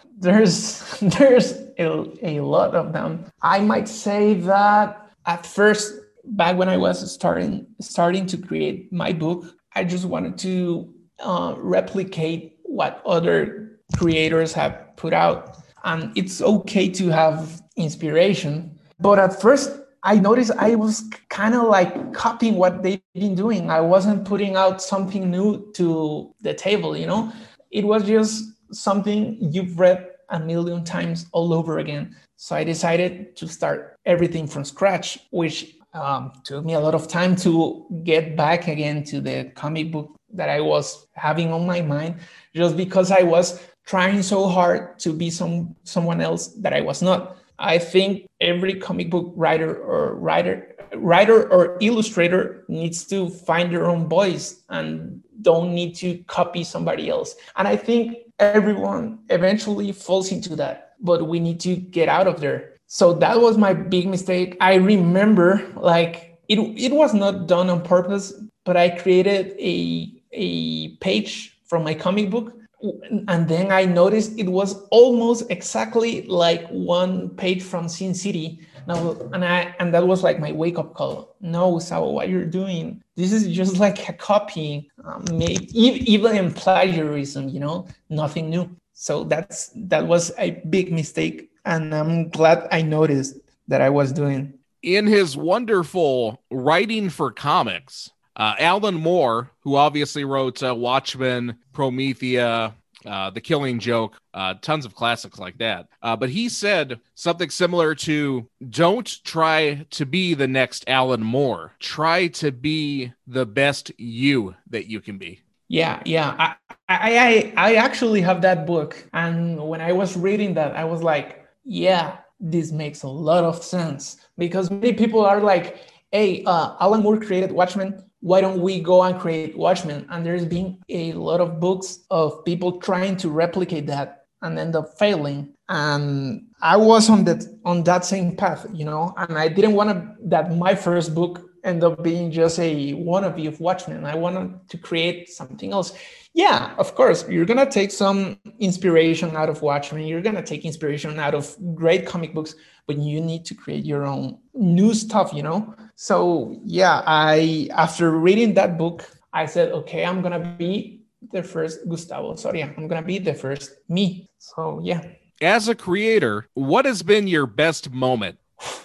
there's 0.18 0.80
there's 1.00 1.52
a, 1.78 2.04
a 2.22 2.40
lot 2.40 2.74
of 2.74 2.92
them. 2.92 3.26
I 3.42 3.60
might 3.60 3.88
say 3.88 4.34
that 4.34 5.10
at 5.26 5.46
first, 5.46 5.94
back 6.24 6.56
when 6.56 6.68
I 6.68 6.76
was 6.76 7.12
starting 7.12 7.66
starting 7.80 8.26
to 8.26 8.36
create 8.36 8.92
my 8.92 9.12
book, 9.12 9.44
I 9.74 9.84
just 9.84 10.04
wanted 10.04 10.38
to 10.38 10.94
uh, 11.20 11.54
replicate 11.58 12.58
what 12.64 13.02
other 13.06 13.78
creators 13.96 14.52
have 14.54 14.96
put 14.96 15.12
out. 15.12 15.58
And 15.84 16.16
it's 16.16 16.40
okay 16.40 16.88
to 16.90 17.08
have 17.08 17.62
inspiration. 17.76 18.78
But 19.00 19.18
at 19.18 19.40
first, 19.40 19.70
I 20.04 20.16
noticed 20.16 20.52
I 20.58 20.74
was 20.74 21.04
kind 21.28 21.54
of 21.54 21.64
like 21.64 22.12
copying 22.12 22.56
what 22.56 22.82
they've 22.82 23.00
been 23.14 23.34
doing. 23.34 23.70
I 23.70 23.80
wasn't 23.80 24.24
putting 24.24 24.56
out 24.56 24.82
something 24.82 25.30
new 25.30 25.72
to 25.74 26.34
the 26.40 26.54
table, 26.54 26.96
you 26.96 27.06
know? 27.06 27.32
It 27.70 27.84
was 27.84 28.04
just 28.04 28.44
something 28.72 29.36
you've 29.40 29.78
read 29.78 30.08
a 30.30 30.40
million 30.40 30.82
times 30.82 31.26
all 31.32 31.52
over 31.52 31.78
again. 31.78 32.16
So 32.36 32.56
I 32.56 32.64
decided 32.64 33.36
to 33.36 33.46
start 33.46 33.98
everything 34.04 34.48
from 34.48 34.64
scratch, 34.64 35.18
which 35.30 35.76
um, 35.94 36.32
took 36.42 36.64
me 36.64 36.74
a 36.74 36.80
lot 36.80 36.94
of 36.94 37.06
time 37.06 37.36
to 37.36 37.86
get 38.02 38.36
back 38.36 38.66
again 38.66 39.04
to 39.04 39.20
the 39.20 39.52
comic 39.54 39.92
book 39.92 40.16
that 40.32 40.48
I 40.48 40.60
was 40.60 41.06
having 41.12 41.52
on 41.52 41.66
my 41.66 41.82
mind 41.82 42.16
just 42.54 42.76
because 42.76 43.10
I 43.10 43.22
was 43.22 43.62
trying 43.84 44.22
so 44.22 44.48
hard 44.48 44.98
to 45.00 45.12
be 45.12 45.30
some 45.30 45.74
someone 45.84 46.20
else 46.20 46.48
that 46.62 46.72
I 46.72 46.80
was 46.80 47.02
not. 47.02 47.36
I 47.58 47.78
think 47.78 48.26
every 48.40 48.74
comic 48.74 49.10
book 49.10 49.32
writer 49.36 49.76
or 49.76 50.14
writer 50.16 50.72
writer 50.96 51.50
or 51.50 51.78
illustrator 51.80 52.64
needs 52.68 53.04
to 53.06 53.28
find 53.28 53.72
their 53.72 53.86
own 53.86 54.08
voice 54.08 54.62
and 54.68 55.22
don't 55.40 55.74
need 55.74 55.94
to 55.96 56.18
copy 56.24 56.64
somebody 56.64 57.08
else. 57.08 57.34
And 57.56 57.66
I 57.66 57.76
think 57.76 58.16
everyone 58.38 59.18
eventually 59.30 59.92
falls 59.92 60.30
into 60.30 60.54
that, 60.56 60.94
but 61.00 61.28
we 61.28 61.40
need 61.40 61.60
to 61.60 61.76
get 61.76 62.08
out 62.08 62.26
of 62.26 62.40
there. 62.40 62.74
So 62.86 63.14
that 63.14 63.40
was 63.40 63.56
my 63.56 63.72
big 63.72 64.06
mistake. 64.06 64.56
I 64.60 64.74
remember 64.74 65.66
like 65.76 66.38
it 66.48 66.58
it 66.58 66.92
was 66.92 67.14
not 67.14 67.46
done 67.46 67.70
on 67.70 67.82
purpose, 67.82 68.34
but 68.64 68.76
I 68.76 68.90
created 68.90 69.54
a 69.58 70.12
a 70.32 70.96
page 70.96 71.58
from 71.64 71.84
my 71.84 71.94
comic 71.94 72.30
book 72.30 72.54
and 72.82 73.48
then 73.48 73.70
I 73.70 73.84
noticed 73.84 74.38
it 74.38 74.48
was 74.48 74.86
almost 74.90 75.50
exactly 75.50 76.22
like 76.22 76.66
one 76.68 77.30
page 77.30 77.62
from 77.62 77.88
Sin 77.88 78.14
City. 78.14 78.60
Now, 78.86 79.16
and 79.32 79.44
I 79.44 79.74
and 79.78 79.94
that 79.94 80.06
was 80.06 80.24
like 80.24 80.40
my 80.40 80.50
wake 80.50 80.78
up 80.78 80.94
call. 80.94 81.36
No, 81.40 81.78
Sao, 81.78 82.04
what 82.08 82.28
you're 82.28 82.44
doing? 82.44 83.02
This 83.14 83.32
is 83.32 83.46
just 83.48 83.78
like 83.78 84.08
a 84.08 84.12
copy, 84.12 84.90
um, 85.04 85.24
even 85.40 86.36
in 86.36 86.52
plagiarism. 86.52 87.48
You 87.48 87.60
know, 87.60 87.86
nothing 88.10 88.50
new. 88.50 88.76
So 88.92 89.24
that's 89.24 89.70
that 89.76 90.06
was 90.06 90.32
a 90.38 90.62
big 90.68 90.92
mistake, 90.92 91.50
and 91.64 91.94
I'm 91.94 92.28
glad 92.30 92.66
I 92.72 92.82
noticed 92.82 93.36
that 93.68 93.80
I 93.80 93.90
was 93.90 94.12
doing. 94.12 94.54
In 94.82 95.06
his 95.06 95.36
wonderful 95.36 96.42
writing 96.50 97.08
for 97.08 97.30
comics, 97.30 98.10
uh, 98.36 98.54
Alan 98.58 98.94
Moore, 98.94 99.50
who 99.60 99.76
obviously 99.76 100.24
wrote 100.24 100.62
uh, 100.62 100.74
Watchmen, 100.74 101.56
Promethea, 101.72 102.74
uh, 103.04 103.30
The 103.30 103.40
Killing 103.40 103.78
Joke, 103.78 104.16
uh, 104.32 104.54
tons 104.62 104.84
of 104.84 104.94
classics 104.94 105.38
like 105.38 105.58
that. 105.58 105.88
Uh, 106.02 106.16
but 106.16 106.30
he 106.30 106.48
said 106.48 107.00
something 107.14 107.50
similar 107.50 107.94
to 107.96 108.48
Don't 108.70 109.22
try 109.24 109.86
to 109.90 110.06
be 110.06 110.34
the 110.34 110.48
next 110.48 110.84
Alan 110.88 111.22
Moore. 111.22 111.72
Try 111.80 112.28
to 112.28 112.52
be 112.52 113.12
the 113.26 113.46
best 113.46 113.92
you 113.98 114.54
that 114.70 114.86
you 114.86 115.00
can 115.00 115.18
be. 115.18 115.40
Yeah, 115.68 116.02
yeah. 116.04 116.36
I, 116.38 116.54
I, 116.88 117.18
I, 117.18 117.52
I 117.56 117.74
actually 117.76 118.20
have 118.20 118.42
that 118.42 118.66
book. 118.66 119.02
And 119.12 119.58
when 119.68 119.80
I 119.80 119.92
was 119.92 120.16
reading 120.16 120.54
that, 120.54 120.76
I 120.76 120.84
was 120.84 121.02
like, 121.02 121.46
yeah, 121.64 122.18
this 122.40 122.72
makes 122.72 123.02
a 123.02 123.08
lot 123.08 123.44
of 123.44 123.62
sense. 123.62 124.18
Because 124.36 124.70
many 124.70 124.92
people 124.92 125.24
are 125.24 125.40
like, 125.40 125.80
hey, 126.10 126.44
uh, 126.44 126.76
Alan 126.78 127.02
Moore 127.02 127.18
created 127.18 127.52
Watchmen 127.52 128.04
why 128.22 128.40
don't 128.40 128.62
we 128.62 128.80
go 128.80 129.02
and 129.02 129.18
create 129.20 129.58
Watchmen? 129.58 130.06
And 130.08 130.24
there's 130.24 130.44
been 130.44 130.78
a 130.88 131.12
lot 131.12 131.40
of 131.40 131.58
books 131.58 131.98
of 132.10 132.44
people 132.44 132.80
trying 132.80 133.16
to 133.18 133.28
replicate 133.28 133.86
that 133.88 134.26
and 134.42 134.58
end 134.58 134.76
up 134.76 134.96
failing. 134.96 135.52
And 135.68 136.46
I 136.62 136.76
was 136.76 137.10
on 137.10 137.24
that 137.24 137.44
on 137.64 137.82
that 137.84 138.04
same 138.04 138.36
path, 138.36 138.66
you 138.72 138.84
know, 138.84 139.12
and 139.16 139.36
I 139.36 139.48
didn't 139.48 139.74
want 139.74 139.90
to, 139.90 140.14
that 140.28 140.56
my 140.56 140.74
first 140.74 141.14
book 141.14 141.48
end 141.64 141.82
up 141.82 142.02
being 142.02 142.30
just 142.30 142.58
a 142.58 142.94
wannabe 142.94 143.48
of 143.48 143.60
Watchmen. 143.60 144.04
I 144.04 144.14
wanted 144.14 144.68
to 144.68 144.78
create 144.78 145.28
something 145.28 145.72
else. 145.72 145.92
Yeah, 146.34 146.74
of 146.78 146.94
course, 146.94 147.28
you're 147.28 147.44
gonna 147.44 147.70
take 147.70 147.90
some 147.90 148.38
inspiration 148.58 149.36
out 149.36 149.48
of 149.48 149.62
Watchmen. 149.62 150.06
You're 150.06 150.22
gonna 150.22 150.42
take 150.42 150.64
inspiration 150.64 151.18
out 151.18 151.34
of 151.34 151.56
great 151.74 152.06
comic 152.06 152.34
books, 152.34 152.54
but 152.86 152.98
you 152.98 153.20
need 153.20 153.44
to 153.46 153.54
create 153.54 153.84
your 153.84 154.06
own 154.06 154.38
new 154.54 154.94
stuff, 154.94 155.32
you 155.32 155.42
know? 155.42 155.74
So 155.94 156.60
yeah, 156.64 157.02
I 157.06 157.68
after 157.72 158.10
reading 158.10 158.54
that 158.54 158.78
book, 158.78 159.08
I 159.32 159.46
said, 159.46 159.72
okay, 159.72 160.04
I'm 160.04 160.22
gonna 160.22 160.56
be 160.58 161.02
the 161.32 161.42
first 161.42 161.88
Gustavo 161.88 162.34
Soria. 162.36 162.72
I'm 162.76 162.88
gonna 162.88 163.02
be 163.02 163.18
the 163.18 163.34
first 163.34 163.76
me. 163.88 164.30
So 164.38 164.80
yeah. 164.82 165.02
As 165.40 165.68
a 165.68 165.74
creator, 165.74 166.48
what 166.54 166.84
has 166.84 167.02
been 167.02 167.26
your 167.26 167.46
best 167.46 167.90
moment? 167.90 168.38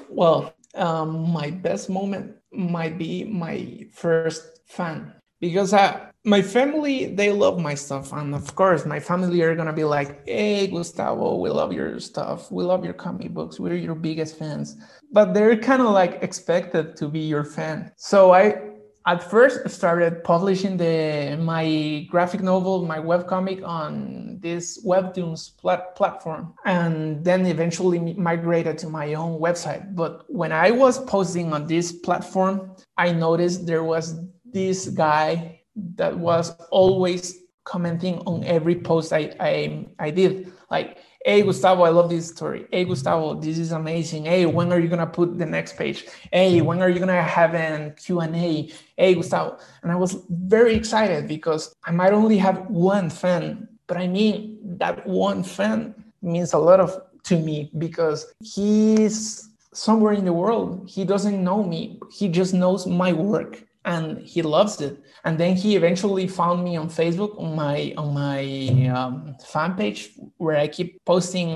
Well, 0.10 0.54
um, 0.76 1.30
my 1.32 1.52
best 1.52 1.89
moment 1.89 2.36
might 2.52 2.98
be 2.98 3.24
my 3.24 3.86
first 3.91 4.62
fan 4.65 5.13
because 5.39 5.74
I, 5.74 6.10
my 6.24 6.41
family 6.41 7.13
they 7.13 7.32
love 7.32 7.60
my 7.60 7.74
stuff 7.74 8.12
and 8.12 8.34
of 8.34 8.56
course 8.56 8.86
my 8.86 9.00
family 9.00 9.41
are 9.41 9.56
gonna 9.56 9.74
be 9.74 9.84
like 9.84 10.28
hey 10.28 10.67
gustavo 10.67 11.36
we 11.36 11.50
love 11.50 11.72
your 11.72 12.00
stuff 12.00 12.52
we 12.52 12.63
love 12.63 12.84
your 12.84 12.93
comic 12.93 13.34
books 13.34 13.60
we're 13.60 13.76
your 13.76 13.96
biggest 13.96 14.38
fans 14.38 14.78
but 15.12 15.34
they're 15.34 15.58
kind 15.58 15.82
of 15.82 15.89
like 15.89 16.20
expected 16.22 16.96
to 16.98 17.08
be 17.08 17.20
your 17.20 17.43
fan. 17.43 17.91
So 17.98 18.32
i 18.32 18.62
at 19.08 19.24
first 19.24 19.70
started 19.70 20.22
publishing 20.26 20.76
the 20.76 21.38
my 21.39 22.06
graphic 22.12 22.41
novel 22.41 22.86
my 22.86 23.00
webcomic 23.00 23.65
on 23.65 24.38
this 24.41 24.86
webtoons 24.86 25.58
plat- 25.58 25.96
platform 25.96 26.54
and 26.65 27.24
then 27.24 27.46
eventually 27.46 28.13
migrated 28.15 28.78
to 28.78 28.89
my 28.89 29.13
own 29.13 29.39
website. 29.39 29.96
But 29.96 30.26
when 30.28 30.52
i 30.52 30.72
was 30.72 31.00
posting 31.06 31.54
on 31.54 31.67
this 31.67 31.91
platform 31.91 32.76
i 32.98 33.12
noticed 33.12 33.65
there 33.65 33.84
was 33.84 34.20
this 34.46 34.89
guy 34.89 35.62
that 35.96 36.17
was 36.17 36.52
always 36.70 37.46
commenting 37.67 38.19
on 38.19 38.43
every 38.45 38.75
post 38.75 39.12
I, 39.12 39.36
I, 39.39 39.86
I 39.99 40.10
did. 40.10 40.51
Like, 40.71 40.99
hey, 41.25 41.41
Gustavo, 41.41 41.84
I 41.84 41.89
love 41.89 42.10
this 42.10 42.30
story. 42.30 42.65
Hey, 42.71 42.86
Gustavo, 42.86 43.36
this 43.39 43.58
is 43.58 43.73
amazing. 43.73 44.25
Hey, 44.25 44.45
when 44.45 44.71
are 44.71 44.80
you 44.80 44.88
going 44.88 45.06
to 45.06 45.06
put 45.06 45.38
the 45.38 45.45
next 45.45 45.77
page? 45.77 46.06
Hey, 46.32 46.62
when 46.62 46.82
are 46.82 46.89
you 46.89 46.95
going 46.95 47.10
to 47.10 47.21
have 47.21 47.53
an 47.56 47.93
Q&A? 47.95 48.71
Hey, 48.95 49.15
Gustavo. 49.15 49.60
And 49.84 49.91
I 49.91 49.95
was 49.95 50.23
very 50.30 50.75
excited 50.75 51.27
because 51.27 51.75
I 51.84 51.91
might 51.91 52.13
only 52.13 52.38
have 52.38 52.69
one 52.69 53.10
fan, 53.10 53.67
but 53.88 53.97
I 53.97 54.08
mean, 54.08 54.58
that 54.80 55.06
one 55.06 55.43
fan 55.43 55.93
means 56.21 56.53
a 56.53 56.58
lot 56.58 56.80
of 56.80 57.01
to 57.23 57.38
me 57.38 57.69
because 57.77 58.34
he's 58.41 59.49
somewhere 59.73 60.13
in 60.13 60.23
the 60.23 60.32
world. 60.32 60.89
He 60.89 61.03
doesn't 61.03 61.43
know 61.43 61.63
me. 61.63 61.99
He 62.10 62.30
just 62.30 62.53
knows 62.53 62.88
my 62.88 63.12
work 63.12 63.66
and 63.88 64.19
he 64.19 64.41
loves 64.41 64.82
it. 64.82 65.00
And 65.23 65.38
then 65.39 65.56
he 65.56 65.76
eventually 65.76 66.28
found 66.28 66.63
me 66.63 66.76
on 66.76 66.89
Facebook 66.89 67.39
on 67.39 67.56
my 67.56 67.93
on 67.97 68.13
my 68.13 68.41
um, 68.93 69.36
fan 69.43 69.76
page 69.76 70.12
where 70.38 70.58
I 70.58 70.67
keep 70.67 71.04
posting 71.06 71.50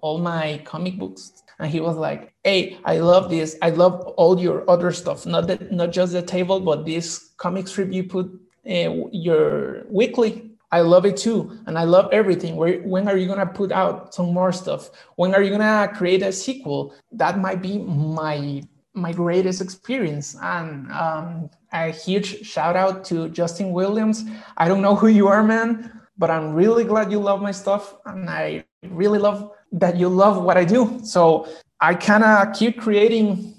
all 0.00 0.18
my 0.18 0.60
comic 0.64 0.98
books. 0.98 1.44
And 1.58 1.70
he 1.70 1.80
was 1.80 1.96
like, 1.96 2.34
"Hey, 2.42 2.78
I 2.84 2.98
love 2.98 3.30
this. 3.30 3.56
I 3.62 3.70
love 3.70 4.00
all 4.16 4.40
your 4.40 4.68
other 4.68 4.90
stuff. 4.92 5.24
Not 5.26 5.46
that, 5.46 5.70
not 5.70 5.92
just 5.92 6.12
the 6.12 6.22
table, 6.22 6.58
but 6.58 6.84
this 6.84 7.34
comic 7.36 7.68
strip 7.68 7.92
you 7.92 8.04
put 8.04 8.26
uh, 8.66 8.90
your 9.12 9.84
weekly. 9.88 10.50
I 10.72 10.80
love 10.80 11.06
it 11.06 11.16
too, 11.16 11.56
and 11.66 11.78
I 11.78 11.84
love 11.84 12.08
everything. 12.10 12.56
Where, 12.56 12.80
when 12.80 13.06
are 13.06 13.16
you 13.16 13.28
gonna 13.28 13.46
put 13.46 13.70
out 13.70 14.12
some 14.14 14.34
more 14.34 14.52
stuff? 14.52 14.90
When 15.14 15.32
are 15.34 15.42
you 15.42 15.50
gonna 15.50 15.92
create 15.94 16.22
a 16.22 16.32
sequel? 16.32 16.94
That 17.12 17.38
might 17.38 17.62
be 17.62 17.78
my 17.78 18.62
my 18.94 19.12
greatest 19.12 19.60
experience. 19.60 20.36
And 20.40 20.90
um, 20.92 21.50
a 21.72 21.90
huge 21.90 22.46
shout 22.46 22.76
out 22.76 23.04
to 23.06 23.28
Justin 23.28 23.72
Williams. 23.72 24.24
I 24.56 24.68
don't 24.68 24.80
know 24.80 24.94
who 24.94 25.08
you 25.08 25.28
are, 25.28 25.42
man, 25.42 26.00
but 26.16 26.30
I'm 26.30 26.54
really 26.54 26.84
glad 26.84 27.10
you 27.10 27.18
love 27.18 27.42
my 27.42 27.52
stuff. 27.52 27.96
And 28.06 28.30
I 28.30 28.64
really 28.82 29.18
love 29.18 29.50
that 29.72 29.96
you 29.96 30.08
love 30.08 30.42
what 30.42 30.56
I 30.56 30.64
do. 30.64 31.00
So 31.02 31.48
I 31.80 31.94
kind 31.94 32.24
of 32.24 32.54
keep 32.54 32.80
creating 32.80 33.54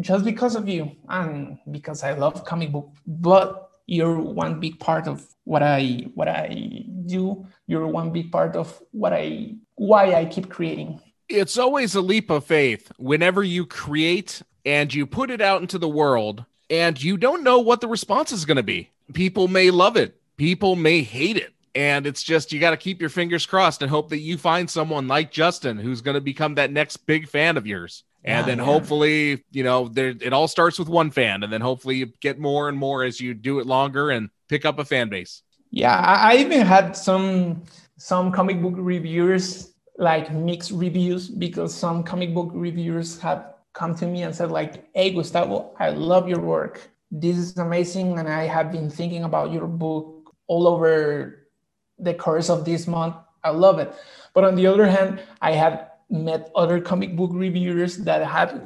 just 0.00 0.24
because 0.24 0.56
of 0.56 0.68
you 0.68 0.90
and 1.08 1.58
because 1.70 2.02
I 2.02 2.12
love 2.14 2.44
comic 2.44 2.72
book. 2.72 2.90
But 3.06 3.70
you're 3.86 4.18
one 4.18 4.60
big 4.60 4.80
part 4.80 5.06
of 5.06 5.26
what 5.44 5.62
I 5.62 6.06
what 6.14 6.28
I 6.28 6.84
do. 7.06 7.46
You're 7.66 7.86
one 7.86 8.10
big 8.10 8.32
part 8.32 8.56
of 8.56 8.82
what 8.90 9.12
I 9.12 9.54
why 9.76 10.14
I 10.14 10.24
keep 10.24 10.48
creating. 10.48 11.00
It's 11.28 11.56
always 11.56 11.94
a 11.94 12.00
leap 12.00 12.30
of 12.30 12.44
faith 12.44 12.90
whenever 12.98 13.42
you 13.42 13.66
create 13.66 14.42
and 14.64 14.92
you 14.92 15.06
put 15.06 15.30
it 15.30 15.40
out 15.40 15.60
into 15.60 15.78
the 15.78 15.88
world 15.88 16.44
and 16.70 17.02
you 17.02 17.16
don't 17.16 17.42
know 17.42 17.60
what 17.60 17.80
the 17.80 17.88
response 17.88 18.32
is 18.32 18.44
going 18.44 18.56
to 18.56 18.62
be. 18.62 18.90
People 19.12 19.48
may 19.48 19.70
love 19.70 19.96
it, 19.96 20.18
people 20.36 20.76
may 20.76 21.02
hate 21.02 21.36
it. 21.36 21.52
And 21.76 22.06
it's 22.06 22.22
just 22.22 22.52
you 22.52 22.60
got 22.60 22.70
to 22.70 22.76
keep 22.76 23.00
your 23.00 23.10
fingers 23.10 23.46
crossed 23.46 23.82
and 23.82 23.90
hope 23.90 24.08
that 24.10 24.20
you 24.20 24.38
find 24.38 24.70
someone 24.70 25.08
like 25.08 25.32
Justin 25.32 25.76
who's 25.76 26.00
going 26.00 26.14
to 26.14 26.20
become 26.20 26.54
that 26.54 26.70
next 26.70 26.98
big 26.98 27.28
fan 27.28 27.56
of 27.56 27.66
yours. 27.66 28.04
And 28.24 28.42
yeah, 28.42 28.46
then 28.46 28.58
yeah. 28.58 28.64
hopefully, 28.64 29.44
you 29.50 29.64
know, 29.64 29.88
there 29.88 30.14
it 30.20 30.32
all 30.32 30.48
starts 30.48 30.78
with 30.78 30.88
one 30.88 31.10
fan, 31.10 31.42
and 31.42 31.52
then 31.52 31.60
hopefully 31.60 31.96
you 31.96 32.06
get 32.20 32.38
more 32.38 32.68
and 32.68 32.78
more 32.78 33.04
as 33.04 33.20
you 33.20 33.34
do 33.34 33.58
it 33.58 33.66
longer 33.66 34.10
and 34.10 34.30
pick 34.48 34.64
up 34.64 34.78
a 34.78 34.84
fan 34.84 35.10
base. 35.10 35.42
Yeah, 35.70 35.94
I 35.94 36.36
even 36.36 36.62
had 36.62 36.96
some 36.96 37.64
some 37.98 38.32
comic 38.32 38.62
book 38.62 38.74
reviewers 38.76 39.74
like 39.98 40.32
mixed 40.32 40.70
reviews 40.70 41.28
because 41.28 41.74
some 41.74 42.02
comic 42.02 42.32
book 42.32 42.50
reviewers 42.54 43.18
have 43.20 43.53
come 43.74 43.94
to 43.96 44.06
me 44.06 44.22
and 44.22 44.34
said 44.34 44.50
like, 44.50 44.88
"Hey, 44.94 45.10
Gustavo, 45.10 45.74
I 45.78 45.90
love 45.90 46.28
your 46.28 46.40
work. 46.40 46.90
This 47.10 47.36
is 47.36 47.58
amazing, 47.58 48.18
and 48.18 48.28
I 48.28 48.46
have 48.46 48.72
been 48.72 48.88
thinking 48.88 49.24
about 49.24 49.52
your 49.52 49.66
book 49.66 50.32
all 50.46 50.66
over 50.66 51.50
the 51.98 52.14
course 52.14 52.48
of 52.48 52.64
this 52.64 52.86
month. 52.86 53.16
I 53.42 53.50
love 53.50 53.78
it." 53.78 53.92
But 54.32 54.44
on 54.44 54.54
the 54.54 54.66
other 54.66 54.86
hand, 54.86 55.20
I 55.42 55.52
have 55.52 55.90
met 56.08 56.50
other 56.54 56.80
comic 56.80 57.16
book 57.16 57.30
reviewers 57.34 57.98
that 58.06 58.24
have 58.24 58.62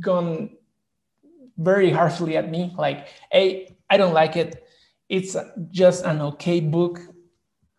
gone 0.00 0.50
very 1.56 1.90
harshly 1.90 2.36
at 2.36 2.50
me, 2.50 2.74
like, 2.76 3.06
"Hey, 3.30 3.76
I 3.88 3.96
don't 3.96 4.14
like 4.14 4.36
it. 4.36 4.66
It's 5.08 5.36
just 5.70 6.04
an 6.04 6.20
okay 6.34 6.60
book. 6.60 7.00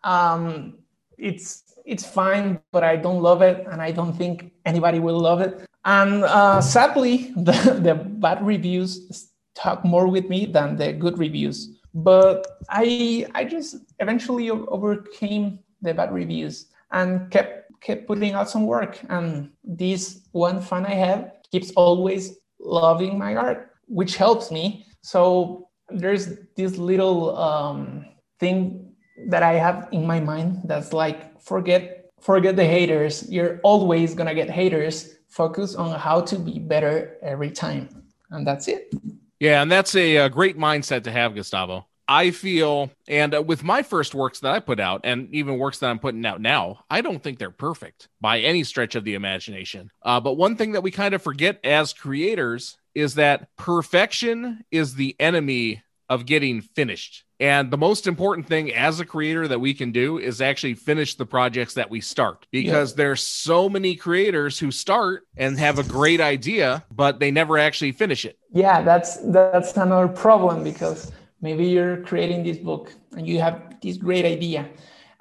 Um, 0.04 0.78
it's 1.18 1.64
it's 1.84 2.06
fine, 2.06 2.60
but 2.72 2.82
I 2.84 2.96
don't 2.96 3.22
love 3.22 3.42
it, 3.42 3.66
and 3.70 3.82
I 3.82 3.92
don't 3.92 4.16
think 4.16 4.52
anybody 4.64 4.98
will 5.00 5.20
love 5.20 5.40
it." 5.40 5.68
And 5.84 6.24
uh, 6.24 6.60
sadly, 6.60 7.32
the, 7.36 7.78
the 7.80 7.94
bad 7.94 8.44
reviews 8.44 9.30
talk 9.54 9.84
more 9.84 10.06
with 10.06 10.28
me 10.28 10.46
than 10.46 10.76
the 10.76 10.92
good 10.92 11.18
reviews. 11.18 11.70
But 11.94 12.46
I, 12.70 13.26
I 13.34 13.44
just 13.44 13.76
eventually 13.98 14.50
overcame 14.50 15.58
the 15.82 15.92
bad 15.92 16.12
reviews 16.12 16.66
and 16.90 17.30
kept 17.30 17.62
kept 17.80 18.06
putting 18.06 18.32
out 18.32 18.48
some 18.48 18.64
work. 18.64 19.00
And 19.08 19.50
this 19.64 20.22
one 20.30 20.60
fan 20.62 20.86
I 20.86 20.94
have 20.94 21.32
keeps 21.50 21.72
always 21.72 22.38
loving 22.60 23.18
my 23.18 23.34
art, 23.34 23.72
which 23.88 24.16
helps 24.16 24.50
me. 24.50 24.86
So 25.02 25.68
there's 25.88 26.38
this 26.56 26.78
little 26.78 27.36
um, 27.36 28.06
thing 28.38 28.92
that 29.28 29.42
I 29.42 29.54
have 29.54 29.88
in 29.92 30.06
my 30.06 30.20
mind 30.20 30.62
that's 30.64 30.92
like 30.92 31.40
forget 31.42 32.10
forget 32.20 32.56
the 32.56 32.64
haters. 32.64 33.28
You're 33.28 33.60
always 33.64 34.14
gonna 34.14 34.34
get 34.34 34.48
haters 34.48 35.16
focus 35.32 35.74
on 35.74 35.98
how 35.98 36.20
to 36.20 36.38
be 36.38 36.58
better 36.58 37.16
every 37.22 37.50
time. 37.50 37.88
And 38.30 38.46
that's 38.46 38.68
it. 38.68 38.94
Yeah, 39.40 39.62
and 39.62 39.72
that's 39.72 39.94
a, 39.96 40.16
a 40.16 40.28
great 40.28 40.58
mindset 40.58 41.04
to 41.04 41.10
have, 41.10 41.34
Gustavo. 41.34 41.86
I 42.06 42.30
feel, 42.30 42.90
and 43.08 43.34
uh, 43.34 43.42
with 43.42 43.64
my 43.64 43.82
first 43.82 44.14
works 44.14 44.40
that 44.40 44.52
I 44.52 44.60
put 44.60 44.78
out, 44.78 45.00
and 45.04 45.32
even 45.34 45.58
works 45.58 45.78
that 45.78 45.88
I'm 45.88 45.98
putting 45.98 46.26
out 46.26 46.40
now, 46.40 46.84
I 46.90 47.00
don't 47.00 47.22
think 47.22 47.38
they're 47.38 47.50
perfect 47.50 48.08
by 48.20 48.40
any 48.40 48.64
stretch 48.64 48.94
of 48.94 49.04
the 49.04 49.14
imagination. 49.14 49.90
Uh, 50.02 50.20
but 50.20 50.34
one 50.34 50.56
thing 50.56 50.72
that 50.72 50.82
we 50.82 50.90
kind 50.90 51.14
of 51.14 51.22
forget 51.22 51.58
as 51.64 51.94
creators 51.94 52.76
is 52.94 53.14
that 53.14 53.48
perfection 53.56 54.64
is 54.70 54.94
the 54.94 55.16
enemy 55.18 55.82
of 56.08 56.26
getting 56.26 56.60
finished. 56.60 57.24
And 57.40 57.70
the 57.70 57.78
most 57.78 58.06
important 58.06 58.46
thing 58.46 58.72
as 58.72 59.00
a 59.00 59.04
creator 59.04 59.48
that 59.48 59.58
we 59.58 59.74
can 59.74 59.90
do 59.90 60.18
is 60.18 60.40
actually 60.40 60.74
finish 60.74 61.16
the 61.16 61.26
projects 61.26 61.74
that 61.74 61.90
we 61.90 62.00
start 62.00 62.46
because 62.52 62.92
yeah. 62.92 62.96
there's 62.96 63.26
so 63.26 63.68
many 63.68 63.96
creators 63.96 64.58
who 64.58 64.70
start 64.70 65.24
and 65.36 65.58
have 65.58 65.78
a 65.78 65.82
great 65.82 66.20
idea, 66.20 66.84
but 66.92 67.18
they 67.18 67.32
never 67.32 67.58
actually 67.58 67.92
finish 67.92 68.24
it. 68.24 68.38
Yeah, 68.52 68.82
that's 68.82 69.16
that's 69.32 69.76
another 69.76 70.06
problem 70.06 70.62
because 70.62 71.10
maybe 71.40 71.66
you're 71.66 71.98
creating 72.02 72.44
this 72.44 72.58
book 72.58 72.92
and 73.16 73.26
you 73.26 73.40
have 73.40 73.80
this 73.82 73.96
great 73.96 74.24
idea 74.24 74.68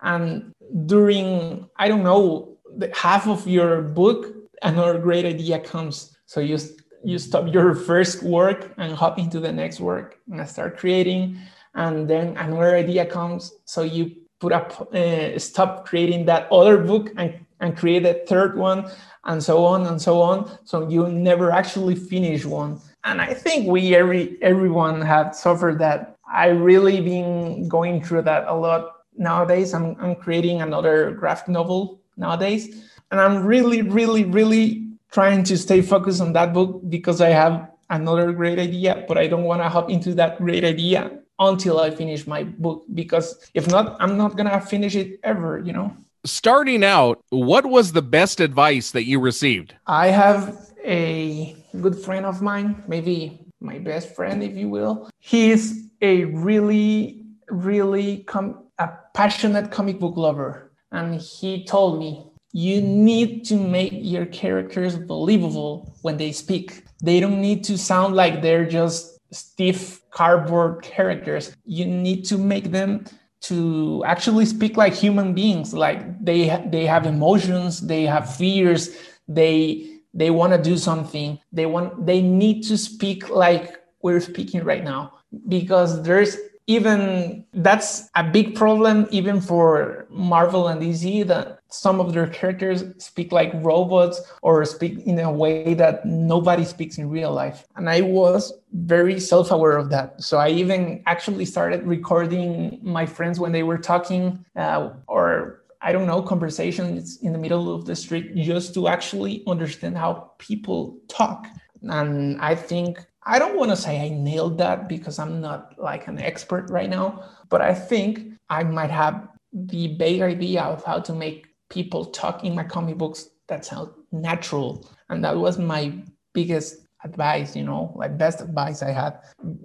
and 0.01 0.53
during 0.85 1.67
I 1.75 1.87
don't 1.87 2.03
know 2.03 2.57
the 2.77 2.91
half 2.95 3.27
of 3.27 3.47
your 3.47 3.81
book 3.81 4.33
another 4.61 4.97
great 4.99 5.25
idea 5.25 5.59
comes 5.59 6.15
so 6.25 6.39
you 6.39 6.57
you 7.03 7.17
stop 7.17 7.51
your 7.53 7.73
first 7.75 8.23
work 8.23 8.71
and 8.77 8.93
hop 8.93 9.17
into 9.17 9.39
the 9.39 9.51
next 9.51 9.79
work 9.79 10.19
and 10.31 10.47
start 10.47 10.77
creating 10.77 11.37
and 11.75 12.09
then 12.09 12.35
another 12.37 12.75
idea 12.75 13.05
comes 13.05 13.53
so 13.65 13.81
you 13.81 14.11
put 14.39 14.51
up 14.51 14.93
uh, 14.93 15.37
stop 15.39 15.85
creating 15.85 16.25
that 16.25 16.51
other 16.51 16.77
book 16.77 17.11
and, 17.17 17.45
and 17.59 17.77
create 17.77 18.05
a 18.05 18.25
third 18.25 18.57
one 18.57 18.89
and 19.25 19.41
so 19.41 19.63
on 19.63 19.85
and 19.85 20.01
so 20.01 20.21
on 20.21 20.57
so 20.63 20.89
you 20.89 21.07
never 21.07 21.51
actually 21.51 21.95
finish 21.95 22.43
one. 22.43 22.79
And 23.03 23.21
i 23.21 23.33
think 23.33 23.67
we 23.67 23.95
every 23.95 24.37
everyone 24.41 25.01
have 25.01 25.35
suffered 25.35 25.79
that. 25.79 26.17
I 26.33 26.47
really 26.47 27.01
been 27.01 27.67
going 27.67 28.01
through 28.01 28.21
that 28.23 28.45
a 28.47 28.55
lot 28.55 29.03
nowadays. 29.17 29.73
I'm, 29.73 29.97
I'm 29.99 30.15
creating 30.15 30.61
another 30.61 31.11
graphic 31.11 31.49
novel 31.49 32.01
nowadays. 32.17 32.89
And 33.11 33.19
i'm 33.19 33.45
really 33.45 33.81
really 33.81 34.25
really 34.25 34.90
trying 35.11 35.43
to 35.43 35.57
stay 35.57 35.81
focused 35.81 36.21
on 36.21 36.33
that 36.33 36.53
book 36.53 36.81
because 36.89 37.21
i 37.21 37.29
have 37.29 37.69
another 37.89 38.31
great 38.31 38.59
idea 38.59 39.03
but 39.07 39.17
i 39.17 39.27
don't 39.27 39.43
want 39.43 39.61
to 39.61 39.69
hop 39.69 39.89
into 39.89 40.13
that 40.13 40.37
great 40.37 40.63
idea 40.63 41.11
until 41.41 41.79
I 41.79 41.89
finish 41.89 42.27
my 42.27 42.43
book 42.43 42.85
because 42.93 43.49
if 43.53 43.67
not, 43.67 43.97
I'm 43.99 44.15
not 44.15 44.37
gonna 44.37 44.61
finish 44.61 44.95
it 44.95 45.19
ever, 45.23 45.59
you 45.59 45.73
know. 45.73 45.93
Starting 46.23 46.83
out, 46.83 47.23
what 47.29 47.65
was 47.65 47.91
the 47.91 48.01
best 48.01 48.39
advice 48.39 48.91
that 48.91 49.05
you 49.05 49.19
received? 49.19 49.73
I 49.87 50.07
have 50.07 50.71
a 50.85 51.55
good 51.81 51.97
friend 51.97 52.25
of 52.25 52.41
mine, 52.41 52.83
maybe 52.87 53.39
my 53.59 53.79
best 53.79 54.15
friend, 54.15 54.43
if 54.43 54.55
you 54.55 54.69
will. 54.69 55.09
He's 55.19 55.89
a 56.01 56.25
really, 56.25 57.25
really 57.49 58.17
com- 58.23 58.65
a 58.77 58.89
passionate 59.15 59.71
comic 59.71 59.99
book 59.99 60.15
lover. 60.15 60.71
And 60.91 61.19
he 61.19 61.65
told 61.65 61.99
me, 61.99 62.30
you 62.53 62.81
need 62.81 63.45
to 63.45 63.55
make 63.55 63.93
your 63.93 64.25
characters 64.25 64.97
believable 64.97 65.95
when 66.01 66.17
they 66.17 66.31
speak. 66.31 66.83
They 67.03 67.19
don't 67.19 67.41
need 67.41 67.63
to 67.65 67.77
sound 67.77 68.15
like 68.15 68.41
they're 68.41 68.65
just 68.65 69.19
stiff 69.31 70.01
cardboard 70.11 70.83
characters. 70.83 71.55
You 71.65 71.85
need 71.85 72.25
to 72.25 72.37
make 72.37 72.71
them 72.71 73.05
to 73.41 74.03
actually 74.05 74.45
speak 74.45 74.77
like 74.77 74.93
human 74.93 75.33
beings. 75.33 75.73
Like 75.73 76.23
they 76.23 76.61
they 76.69 76.85
have 76.85 77.05
emotions, 77.05 77.81
they 77.81 78.03
have 78.03 78.35
fears, 78.35 78.95
they 79.27 79.99
they 80.13 80.29
want 80.29 80.53
to 80.53 80.61
do 80.61 80.77
something. 80.77 81.39
They 81.51 81.65
want 81.65 82.05
they 82.05 82.21
need 82.21 82.63
to 82.63 82.77
speak 82.77 83.29
like 83.29 83.81
we're 84.01 84.19
speaking 84.19 84.63
right 84.63 84.83
now 84.83 85.13
because 85.47 86.03
there's 86.03 86.37
even 86.67 87.45
that's 87.53 88.09
a 88.15 88.23
big 88.23 88.55
problem 88.55 89.07
even 89.11 89.41
for 89.41 90.05
Marvel 90.09 90.67
and 90.67 90.81
DC 90.81 91.25
that 91.27 91.60
some 91.71 91.99
of 91.99 92.13
their 92.13 92.27
characters 92.27 92.83
speak 92.97 93.31
like 93.31 93.51
robots 93.55 94.21
or 94.41 94.63
speak 94.65 94.99
in 95.05 95.19
a 95.19 95.31
way 95.31 95.73
that 95.73 96.05
nobody 96.05 96.65
speaks 96.65 96.97
in 96.97 97.09
real 97.09 97.31
life. 97.31 97.65
And 97.75 97.89
I 97.89 98.01
was 98.01 98.53
very 98.73 99.19
self-aware 99.19 99.77
of 99.77 99.89
that. 99.89 100.21
So 100.21 100.37
I 100.37 100.49
even 100.49 101.01
actually 101.05 101.45
started 101.45 101.83
recording 101.85 102.79
my 102.81 103.05
friends 103.05 103.39
when 103.39 103.51
they 103.51 103.63
were 103.63 103.77
talking 103.77 104.45
uh, 104.55 104.91
or 105.07 105.61
I 105.83 105.91
don't 105.91 106.05
know, 106.05 106.21
conversations 106.21 107.17
in 107.23 107.31
the 107.33 107.39
middle 107.39 107.73
of 107.73 107.85
the 107.85 107.95
street 107.95 108.35
just 108.35 108.73
to 108.75 108.87
actually 108.87 109.43
understand 109.47 109.97
how 109.97 110.33
people 110.37 110.99
talk. 111.07 111.47
And 111.81 112.39
I 112.39 112.53
think 112.53 112.99
I 113.23 113.39
don't 113.39 113.57
want 113.57 113.71
to 113.71 113.75
say 113.77 113.99
I 113.99 114.09
nailed 114.09 114.57
that 114.59 114.87
because 114.87 115.17
I'm 115.19 115.41
not 115.41 115.73
like 115.79 116.07
an 116.07 116.19
expert 116.19 116.69
right 116.69 116.89
now, 116.89 117.23
but 117.49 117.61
I 117.61 117.73
think 117.73 118.33
I 118.49 118.63
might 118.63 118.91
have 118.91 119.27
the 119.53 119.95
vague 119.95 120.21
idea 120.21 120.61
of 120.61 120.83
how 120.83 120.99
to 120.99 121.13
make 121.13 121.47
people 121.71 122.05
talk 122.05 122.43
in 122.43 122.53
my 122.53 122.63
comic 122.63 122.97
books 122.97 123.29
that 123.47 123.65
sound 123.65 123.89
natural. 124.11 124.87
And 125.09 125.23
that 125.23 125.35
was 125.35 125.57
my 125.57 125.93
biggest 126.33 126.85
advice, 127.03 127.55
you 127.55 127.63
know, 127.63 127.91
like 127.95 128.17
best 128.17 128.41
advice 128.41 128.83
I 128.83 128.91
had. 128.91 129.17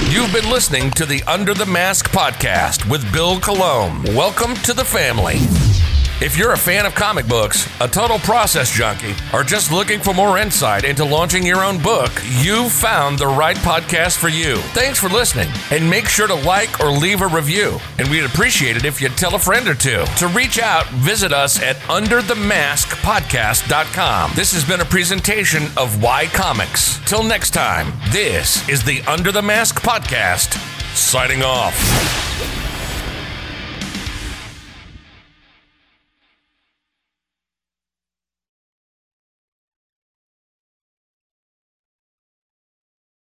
You've 0.10 0.34
been 0.34 0.50
listening 0.50 0.92
to 0.92 1.06
the 1.06 1.24
Under 1.24 1.54
the 1.54 1.66
Mask 1.66 2.10
podcast 2.10 2.90
with 2.90 3.12
Bill 3.12 3.40
Colomb. 3.40 4.04
Welcome 4.16 4.54
to 4.58 4.74
the 4.74 4.86
family. 4.86 5.40
If 6.24 6.38
you're 6.38 6.54
a 6.54 6.58
fan 6.58 6.86
of 6.86 6.96
comic 6.96 7.28
books, 7.28 7.68
a 7.82 7.88
total 7.88 8.18
process 8.20 8.72
junkie, 8.72 9.14
or 9.34 9.44
just 9.44 9.74
looking 9.74 10.00
for 10.00 10.14
more 10.14 10.38
insight 10.38 10.86
into 10.86 11.04
launching 11.04 11.46
your 11.46 11.66
own 11.66 11.84
book, 11.84 12.14
you've 12.38 12.72
found 12.72 13.20
the 13.20 13.28
right 13.28 13.58
podcast 13.58 14.16
for 14.16 14.30
you. 14.30 14.56
Thanks 14.72 14.98
for 14.98 15.10
listening, 15.10 15.50
and 15.70 15.90
make 15.90 16.08
sure 16.08 16.28
to 16.28 16.34
like 16.34 16.80
or 16.80 16.92
leave 16.92 17.22
a 17.22 17.28
review. 17.28 17.78
And 17.98 18.08
we'd 18.08 18.24
appreciate 18.24 18.78
it 18.78 18.86
if 18.86 19.02
you'd 19.02 19.18
tell 19.18 19.36
a 19.36 19.40
friend 19.40 19.68
or 19.68 19.74
two. 19.74 20.06
To 20.20 20.30
reach 20.30 20.60
out, 20.60 20.88
visit 20.92 21.34
us 21.34 21.62
at 21.62 21.76
underthemaskpodcast.com. 21.76 24.32
This 24.34 24.54
has 24.54 24.64
been 24.64 24.80
a 24.80 24.86
presentation 24.86 25.64
of 25.76 26.02
Why 26.02 26.28
Comics. 26.28 27.02
Till 27.06 27.24
next 27.24 27.50
time, 27.50 27.92
this 28.12 28.66
is 28.70 28.82
the 28.82 29.02
Under 29.02 29.34
the 29.34 29.42
Mask 29.42 29.82
podcast, 29.82 30.54
signing 30.96 31.44
off. 31.44 32.73